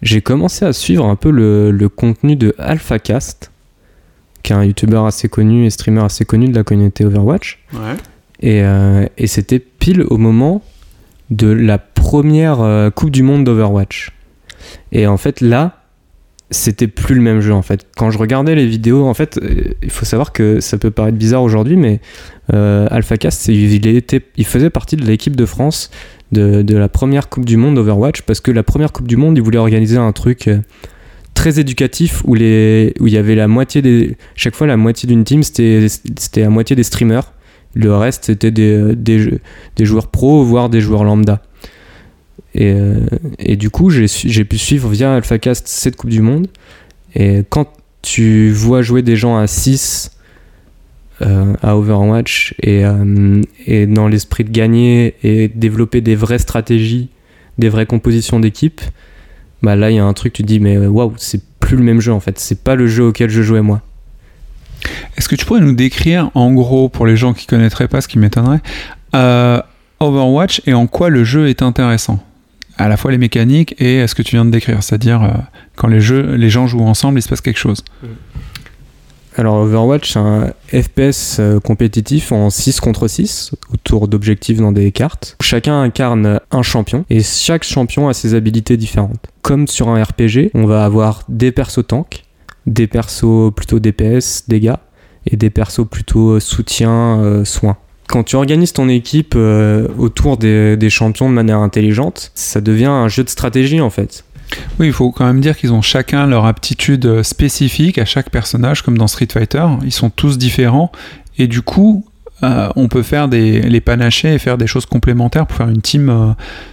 j'ai 0.01 0.22
commencé 0.22 0.65
à 0.65 0.74
suivre 0.74 1.06
un 1.06 1.15
peu 1.15 1.32
le, 1.32 1.72
le 1.72 1.89
contenu 1.89 2.36
de 2.36 2.53
AlphaCast, 2.58 3.51
qui 4.44 4.53
est 4.53 4.56
un 4.56 4.63
youtubeur 4.63 5.06
assez 5.06 5.29
connu 5.29 5.65
et 5.65 5.70
streamer 5.70 6.03
assez 6.03 6.25
connu 6.25 6.48
de 6.48 6.56
la 6.56 6.63
communauté 6.63 7.06
Overwatch. 7.06 7.60
Ouais. 7.74 7.96
Et, 8.39 8.62
euh, 8.62 9.06
et 9.17 9.27
c'était 9.27 9.60
pile 9.60 10.03
au 10.03 10.17
moment 10.17 10.62
de 11.29 11.48
la 11.48 11.77
première 11.77 12.62
euh, 12.62 12.89
Coupe 12.89 13.12
du 13.12 13.24
Monde 13.24 13.44
d'Overwatch. 13.44 14.12
Et 14.91 15.08
en 15.08 15.17
fait, 15.17 15.41
là, 15.41 15.84
c'était 16.50 16.88
plus 16.88 17.15
le 17.15 17.22
même 17.22 17.41
jeu 17.41 17.53
en 17.53 17.62
fait. 17.62 17.86
Quand 17.98 18.10
je 18.10 18.17
regardais 18.17 18.56
les 18.56 18.65
vidéos, 18.65 19.06
en 19.06 19.13
fait, 19.13 19.38
euh, 19.38 19.74
il 19.82 19.89
faut 19.89 20.06
savoir 20.06 20.32
que 20.32 20.60
ça 20.60 20.77
peut 20.77 20.91
paraître 20.91 21.17
bizarre 21.17 21.44
aujourd'hui, 21.44 21.75
mais 21.75 22.00
AlphaCast, 22.50 23.50
il, 23.50 24.46
faisait 24.46 24.70
partie 24.70 24.96
de 24.96 25.03
l'équipe 25.03 25.36
de 25.36 25.46
France 25.46 25.91
de, 26.32 26.63
la 26.75 26.88
première 26.88 27.27
Coupe 27.27 27.44
du 27.44 27.58
Monde 27.58 27.75
d'Overwatch 27.75 28.22
parce 28.22 28.39
que 28.39 28.51
la 28.51 28.63
première 28.63 28.94
Coupe 28.94 29.08
du 29.08 29.17
Monde, 29.17 29.38
ils 29.38 29.41
voulaient 29.41 29.58
organiser 29.58 29.98
un 29.98 30.13
truc 30.13 30.50
très 31.34 31.60
éducatif 31.60 32.24
où, 32.25 32.36
il 32.38 32.94
y 33.00 33.17
avait 33.17 33.36
la 33.36 33.50
moitié 33.50 33.82
des. 33.82 34.15
Chaque 34.36 34.56
fois, 34.56 34.65
la 34.65 34.77
moitié 34.77 35.08
d'une 35.08 35.25
team, 35.25 35.44
c'était 35.44 35.88
la 36.38 36.50
moitié 36.50 36.75
des 36.75 36.84
streamers. 36.84 37.34
Le 37.77 37.96
reste, 37.96 38.25
c'était 38.25 38.51
des, 38.51 38.96
des, 38.96 39.39
joueurs 39.86 40.07
pros, 40.07 40.43
voire 40.43 40.69
des 40.69 40.81
joueurs 40.81 41.03
lambda. 41.03 41.41
Et, 42.55 42.72
euh, 42.72 43.05
et 43.38 43.55
du 43.55 43.69
coup, 43.69 43.89
j'ai 43.89 44.46
pu 44.46 44.57
suivre 44.57 44.89
via 44.89 45.13
AlphaCast 45.13 45.67
cette 45.67 45.96
Coupe 45.96 46.10
du 46.10 46.22
Monde. 46.22 46.48
Et 47.13 47.43
quand 47.50 47.67
tu 48.01 48.50
vois 48.51 48.81
jouer 48.81 49.03
des 49.03 49.15
gens 49.15 49.38
à 49.38 49.48
6 49.48 50.12
euh, 51.22 51.53
à 51.62 51.77
Overwatch 51.77 52.55
et, 52.62 52.86
euh, 52.86 53.41
et 53.65 53.86
dans 53.86 54.07
l'esprit 54.07 54.43
de 54.43 54.51
gagner 54.51 55.15
et 55.24 55.48
développer 55.48 56.01
des 56.01 56.15
vraies 56.15 56.39
stratégies, 56.39 57.10
des 57.60 57.69
vraies 57.69 57.86
compositions 57.86 58.39
d'équipe, 58.39 58.81
bah 59.62 59.75
là, 59.75 59.91
il 59.91 59.96
y 59.96 60.00
a 60.00 60.05
un 60.05 60.13
truc, 60.13 60.34
tu 60.34 60.41
te 60.41 60.48
dis, 60.48 60.60
mais 60.60 60.77
waouh, 60.77 61.13
c'est 61.17 61.41
plus 61.60 61.77
le 61.77 61.84
même 61.84 62.01
jeu 62.01 62.12
en 62.12 62.19
fait. 62.19 62.39
C'est 62.39 62.63
pas 62.63 62.75
le 62.75 62.88
jeu 62.88 63.05
auquel 63.05 63.29
je 63.29 63.41
jouais 63.41 63.62
moi. 63.62 63.81
Est-ce 65.17 65.27
que 65.29 65.36
tu 65.36 65.46
pourrais 65.46 65.62
nous 65.62 65.74
décrire, 65.74 66.32
en 66.36 66.53
gros, 66.53 66.89
pour 66.89 67.06
les 67.06 67.15
gens 67.15 67.34
qui 67.34 67.46
connaîtraient 67.48 67.88
pas, 67.88 68.01
ce 68.01 68.08
qui 68.08 68.20
m'étonnerait, 68.20 68.62
euh, 69.15 69.62
Overwatch 70.00 70.62
et 70.65 70.74
en 70.74 70.88
quoi 70.88 71.10
le 71.10 71.24
jeu 71.24 71.50
est 71.50 71.62
intéressant? 71.62 72.20
À 72.77 72.88
la 72.88 72.98
fois 72.98 73.12
les 73.12 73.17
mécaniques 73.17 73.75
et 73.82 74.06
ce 74.06 74.13
que 74.13 74.22
tu 74.22 74.36
viens 74.36 74.46
de 74.46 74.51
décrire, 74.51 74.84
c'est-à-dire 74.84 75.24
euh, 75.24 75.29
quand 75.75 75.88
les, 75.88 76.01
jeux, 76.01 76.36
les 76.36 76.50
gens 76.50 76.67
jouent 76.67 76.86
ensemble, 76.86 77.20
il 77.20 77.22
se 77.24 77.29
passe 77.29 77.41
quelque 77.41 77.60
chose. 77.60 77.84
Alors 79.38 79.58
Overwatch, 79.58 80.13
c'est 80.13 80.20
un 80.20 80.48
FPS 80.70 81.38
euh, 81.39 81.60
compétitif 81.60 82.32
en 82.32 82.50
6 82.50 82.79
contre 82.79 83.08
6, 83.08 83.51
autour 83.72 84.08
d'objectifs 84.08 84.58
dans 84.58 84.72
des 84.72 84.91
cartes. 84.91 85.38
Chacun 85.41 85.79
incarne 85.79 86.39
un 86.50 86.62
champion, 86.63 87.06
et 87.12 87.22
chaque 87.22 87.63
champion 87.63 88.10
a 88.10 88.15
ses 88.15 88.34
habilités 88.34 88.77
différentes. 88.77 89.27
Comme 89.44 89.67
sur 89.67 89.89
un 89.89 90.03
RPG, 90.03 90.50
on 90.56 90.65
va 90.65 90.84
avoir 90.84 91.22
des 91.29 91.51
persos 91.51 91.86
tanks, 91.86 92.24
des 92.67 92.86
persos 92.86 93.51
plutôt 93.55 93.79
DPS, 93.79 94.43
dégâts, 94.47 94.75
et 95.25 95.36
des 95.36 95.50
persos 95.50 95.88
plutôt 95.89 96.39
soutien, 96.39 97.19
euh, 97.19 97.45
soins. 97.45 97.77
Quand 98.07 98.24
tu 98.24 98.36
organises 98.36 98.71
ton 98.71 98.88
équipe 98.88 99.33
euh, 99.36 99.88
autour 99.97 100.38
des, 100.38 100.77
des 100.77 100.89
champions 100.89 101.29
de 101.29 101.33
manière 101.33 101.59
intelligente, 101.59 102.31
ça 102.36 102.62
devient 102.62 102.86
un 102.86 103.07
jeu 103.07 103.24
de 103.24 103.29
stratégie 103.29 103.81
en 103.81 103.89
fait. 103.89 104.24
Oui, 104.79 104.88
il 104.88 104.93
faut 104.93 105.12
quand 105.12 105.25
même 105.25 105.41
dire 105.41 105.57
qu'ils 105.57 105.74
ont 105.74 105.81
chacun 105.81 106.27
leur 106.27 106.45
aptitude 106.45 107.05
euh, 107.05 107.24
spécifique 107.24 107.97
à 107.97 108.05
chaque 108.05 108.29
personnage, 108.29 108.81
comme 108.81 108.97
dans 108.97 109.07
Street 109.07 109.27
Fighter. 109.31 109.65
Ils 109.83 109.91
sont 109.91 110.09
tous 110.09 110.38
différents. 110.38 110.91
Et 111.38 111.47
du 111.47 111.62
coup, 111.62 112.05
euh, 112.43 112.69
on 112.75 112.88
peut 112.88 113.03
faire 113.03 113.27
des, 113.27 113.62
les 113.62 113.81
panacher 113.81 114.33
et 114.33 114.39
faire 114.39 114.57
des 114.57 114.67
choses 114.67 114.86
complémentaires 114.86 115.47
pour 115.47 115.57
faire 115.57 115.69
une 115.69 115.81
team 115.81 116.09
euh, 116.09 116.31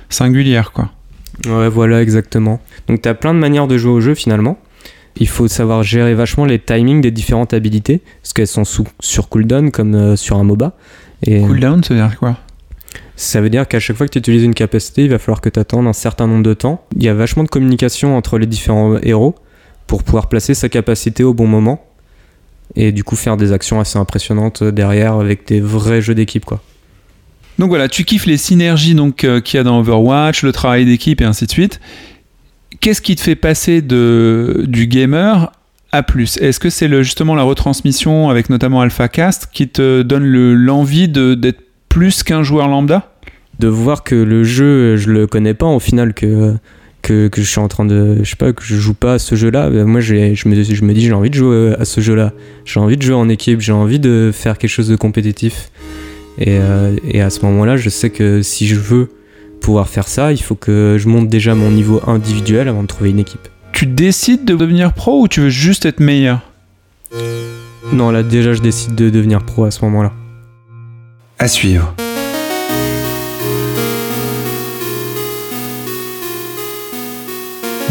singulière, 0.08 0.72
quoi. 0.72 0.90
Ouais, 1.46 1.68
voilà, 1.68 2.00
exactement. 2.00 2.60
Donc, 2.86 3.02
tu 3.02 3.08
as 3.08 3.14
plein 3.14 3.34
de 3.34 3.38
manières 3.38 3.66
de 3.66 3.76
jouer 3.76 3.92
au 3.92 4.00
jeu 4.00 4.14
finalement. 4.14 4.56
Il 5.16 5.28
faut 5.28 5.48
savoir 5.48 5.82
gérer 5.82 6.14
vachement 6.14 6.44
les 6.44 6.58
timings 6.58 7.00
des 7.00 7.10
différentes 7.10 7.54
habilités, 7.54 8.02
parce 8.22 8.32
qu'elles 8.32 8.46
sont 8.46 8.64
sous, 8.64 8.84
sur 9.00 9.28
cooldown 9.28 9.70
comme 9.70 9.94
euh, 9.94 10.16
sur 10.16 10.38
un 10.38 10.44
MOBA. 10.44 10.72
Et 11.22 11.40
Cooldown, 11.40 11.82
ça 11.84 11.94
veut 11.94 12.00
dire 12.00 12.18
quoi? 12.18 12.36
ça 13.16 13.40
veut 13.40 13.50
dire 13.50 13.68
qu'à 13.68 13.80
chaque 13.80 13.96
fois 13.96 14.06
que 14.06 14.12
tu 14.12 14.18
utilises 14.18 14.42
une 14.42 14.54
capacité, 14.54 15.04
il 15.04 15.10
va 15.10 15.18
falloir 15.18 15.40
que 15.40 15.48
tu 15.48 15.60
attendes 15.60 15.86
un 15.86 15.92
certain 15.92 16.26
nombre 16.26 16.42
de 16.42 16.54
temps. 16.54 16.84
Il 16.96 17.02
y 17.02 17.08
a 17.08 17.14
vachement 17.14 17.44
de 17.44 17.48
communication 17.48 18.16
entre 18.16 18.38
les 18.38 18.46
différents 18.46 18.98
héros 19.02 19.34
pour 19.86 20.02
pouvoir 20.02 20.28
placer 20.28 20.54
sa 20.54 20.68
capacité 20.68 21.22
au 21.22 21.34
bon 21.34 21.46
moment. 21.46 21.84
Et 22.74 22.92
du 22.92 23.04
coup, 23.04 23.14
faire 23.14 23.36
des 23.36 23.52
actions 23.52 23.78
assez 23.78 23.98
impressionnantes 23.98 24.64
derrière 24.64 25.14
avec 25.14 25.46
des 25.46 25.60
vrais 25.60 26.02
jeux 26.02 26.14
d'équipe, 26.14 26.44
quoi. 26.44 26.60
Donc 27.58 27.68
voilà, 27.68 27.88
tu 27.88 28.04
kiffes 28.04 28.26
les 28.26 28.36
synergies 28.36 28.96
donc 28.96 29.22
euh, 29.22 29.40
qu'il 29.40 29.58
y 29.58 29.60
a 29.60 29.62
dans 29.62 29.78
Overwatch, 29.78 30.42
le 30.42 30.50
travail 30.50 30.84
d'équipe 30.84 31.20
et 31.20 31.24
ainsi 31.24 31.46
de 31.46 31.52
suite. 31.52 31.80
Qu'est-ce 32.80 33.00
qui 33.00 33.16
te 33.16 33.20
fait 33.20 33.36
passer 33.36 33.82
de, 33.82 34.64
du 34.66 34.86
gamer 34.86 35.52
à 35.92 36.02
plus? 36.02 36.36
Est-ce 36.38 36.58
que 36.60 36.70
c'est 36.70 36.88
justement 37.02 37.34
la 37.34 37.42
retransmission 37.42 38.28
avec 38.30 38.50
notamment 38.50 38.80
AlphaCast 38.80 39.48
qui 39.52 39.68
te 39.68 40.02
donne 40.02 40.24
le- 40.24 40.54
l'envie 40.54 41.08
d'être 41.08 41.60
plus 41.88 42.22
qu'un 42.22 42.42
joueur 42.42 42.68
lambda? 42.68 43.10
De 43.60 43.68
voir 43.68 44.02
que 44.02 44.16
le 44.16 44.42
jeu 44.42 44.96
je 44.96 45.10
le 45.10 45.28
connais 45.28 45.54
pas 45.54 45.66
au 45.66 45.78
final 45.78 46.12
que 46.12 46.54
que, 47.02 47.28
je 47.36 47.42
suis 47.42 47.60
en 47.60 47.68
train 47.68 47.84
de 47.84 48.16
je 48.22 48.30
sais 48.30 48.34
pas 48.36 48.52
que 48.52 48.64
je 48.64 48.74
joue 48.76 48.94
pas 48.94 49.14
à 49.14 49.18
ce 49.20 49.36
jeu 49.36 49.50
là 49.50 49.68
moi 49.70 50.00
je 50.00 50.14
me, 50.14 50.34
je 50.34 50.48
me 50.84 50.92
dis 50.92 51.02
j'ai 51.04 51.12
envie 51.12 51.28
de 51.30 51.34
jouer 51.34 51.74
à 51.78 51.84
ce 51.84 52.00
jeu 52.00 52.14
là 52.16 52.32
j'ai 52.64 52.80
envie 52.80 52.96
de 52.96 53.02
jouer 53.02 53.14
en 53.14 53.28
équipe 53.28 53.60
j'ai 53.60 53.72
envie 53.72 54.00
de 54.00 54.30
faire 54.32 54.58
quelque 54.58 54.70
chose 54.70 54.88
de 54.88 54.96
compétitif. 54.96 55.70
Et, 56.38 56.58
euh, 56.58 56.96
et 57.08 57.20
à 57.20 57.30
ce 57.30 57.44
moment 57.46 57.64
là 57.64 57.76
je 57.76 57.88
sais 57.90 58.10
que 58.10 58.42
si 58.42 58.66
je 58.66 58.74
veux 58.74 59.10
pouvoir 59.64 59.88
faire 59.88 60.08
ça 60.08 60.30
il 60.30 60.42
faut 60.42 60.56
que 60.56 60.98
je 60.98 61.08
monte 61.08 61.28
déjà 61.28 61.54
mon 61.54 61.70
niveau 61.70 62.02
individuel 62.06 62.68
avant 62.68 62.82
de 62.82 62.86
trouver 62.86 63.08
une 63.08 63.18
équipe 63.18 63.48
Tu 63.72 63.86
décides 63.86 64.44
de 64.44 64.54
devenir 64.54 64.92
pro 64.92 65.22
ou 65.22 65.26
tu 65.26 65.40
veux 65.40 65.48
juste 65.48 65.86
être 65.86 66.00
meilleur? 66.00 66.40
Non 67.90 68.10
là 68.10 68.22
déjà 68.22 68.52
je 68.52 68.60
décide 68.60 68.94
de 68.94 69.08
devenir 69.08 69.42
pro 69.42 69.64
à 69.64 69.70
ce 69.70 69.82
moment 69.82 70.02
là 70.02 70.12
À 71.38 71.48
suivre. 71.48 71.94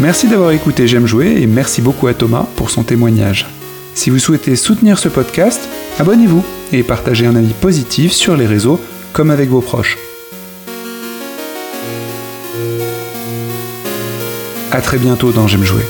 Merci 0.00 0.28
d'avoir 0.28 0.52
écouté 0.52 0.86
J'aime 0.86 1.08
jouer 1.08 1.42
et 1.42 1.46
merci 1.48 1.82
beaucoup 1.82 2.06
à 2.06 2.14
Thomas 2.14 2.46
pour 2.54 2.70
son 2.70 2.84
témoignage. 2.84 3.46
Si 3.96 4.10
vous 4.10 4.20
souhaitez 4.20 4.54
soutenir 4.54 4.96
ce 5.00 5.08
podcast, 5.08 5.68
abonnez-vous 5.98 6.44
et 6.72 6.84
partagez 6.84 7.26
un 7.26 7.34
avis 7.34 7.52
positif 7.54 8.12
sur 8.12 8.36
les 8.36 8.46
réseaux 8.46 8.80
comme 9.12 9.32
avec 9.32 9.48
vos 9.48 9.60
proches. 9.60 9.98
A 14.74 14.80
très 14.80 14.98
bientôt 14.98 15.30
dans 15.30 15.46
J'aime 15.46 15.62
jouer. 15.62 15.84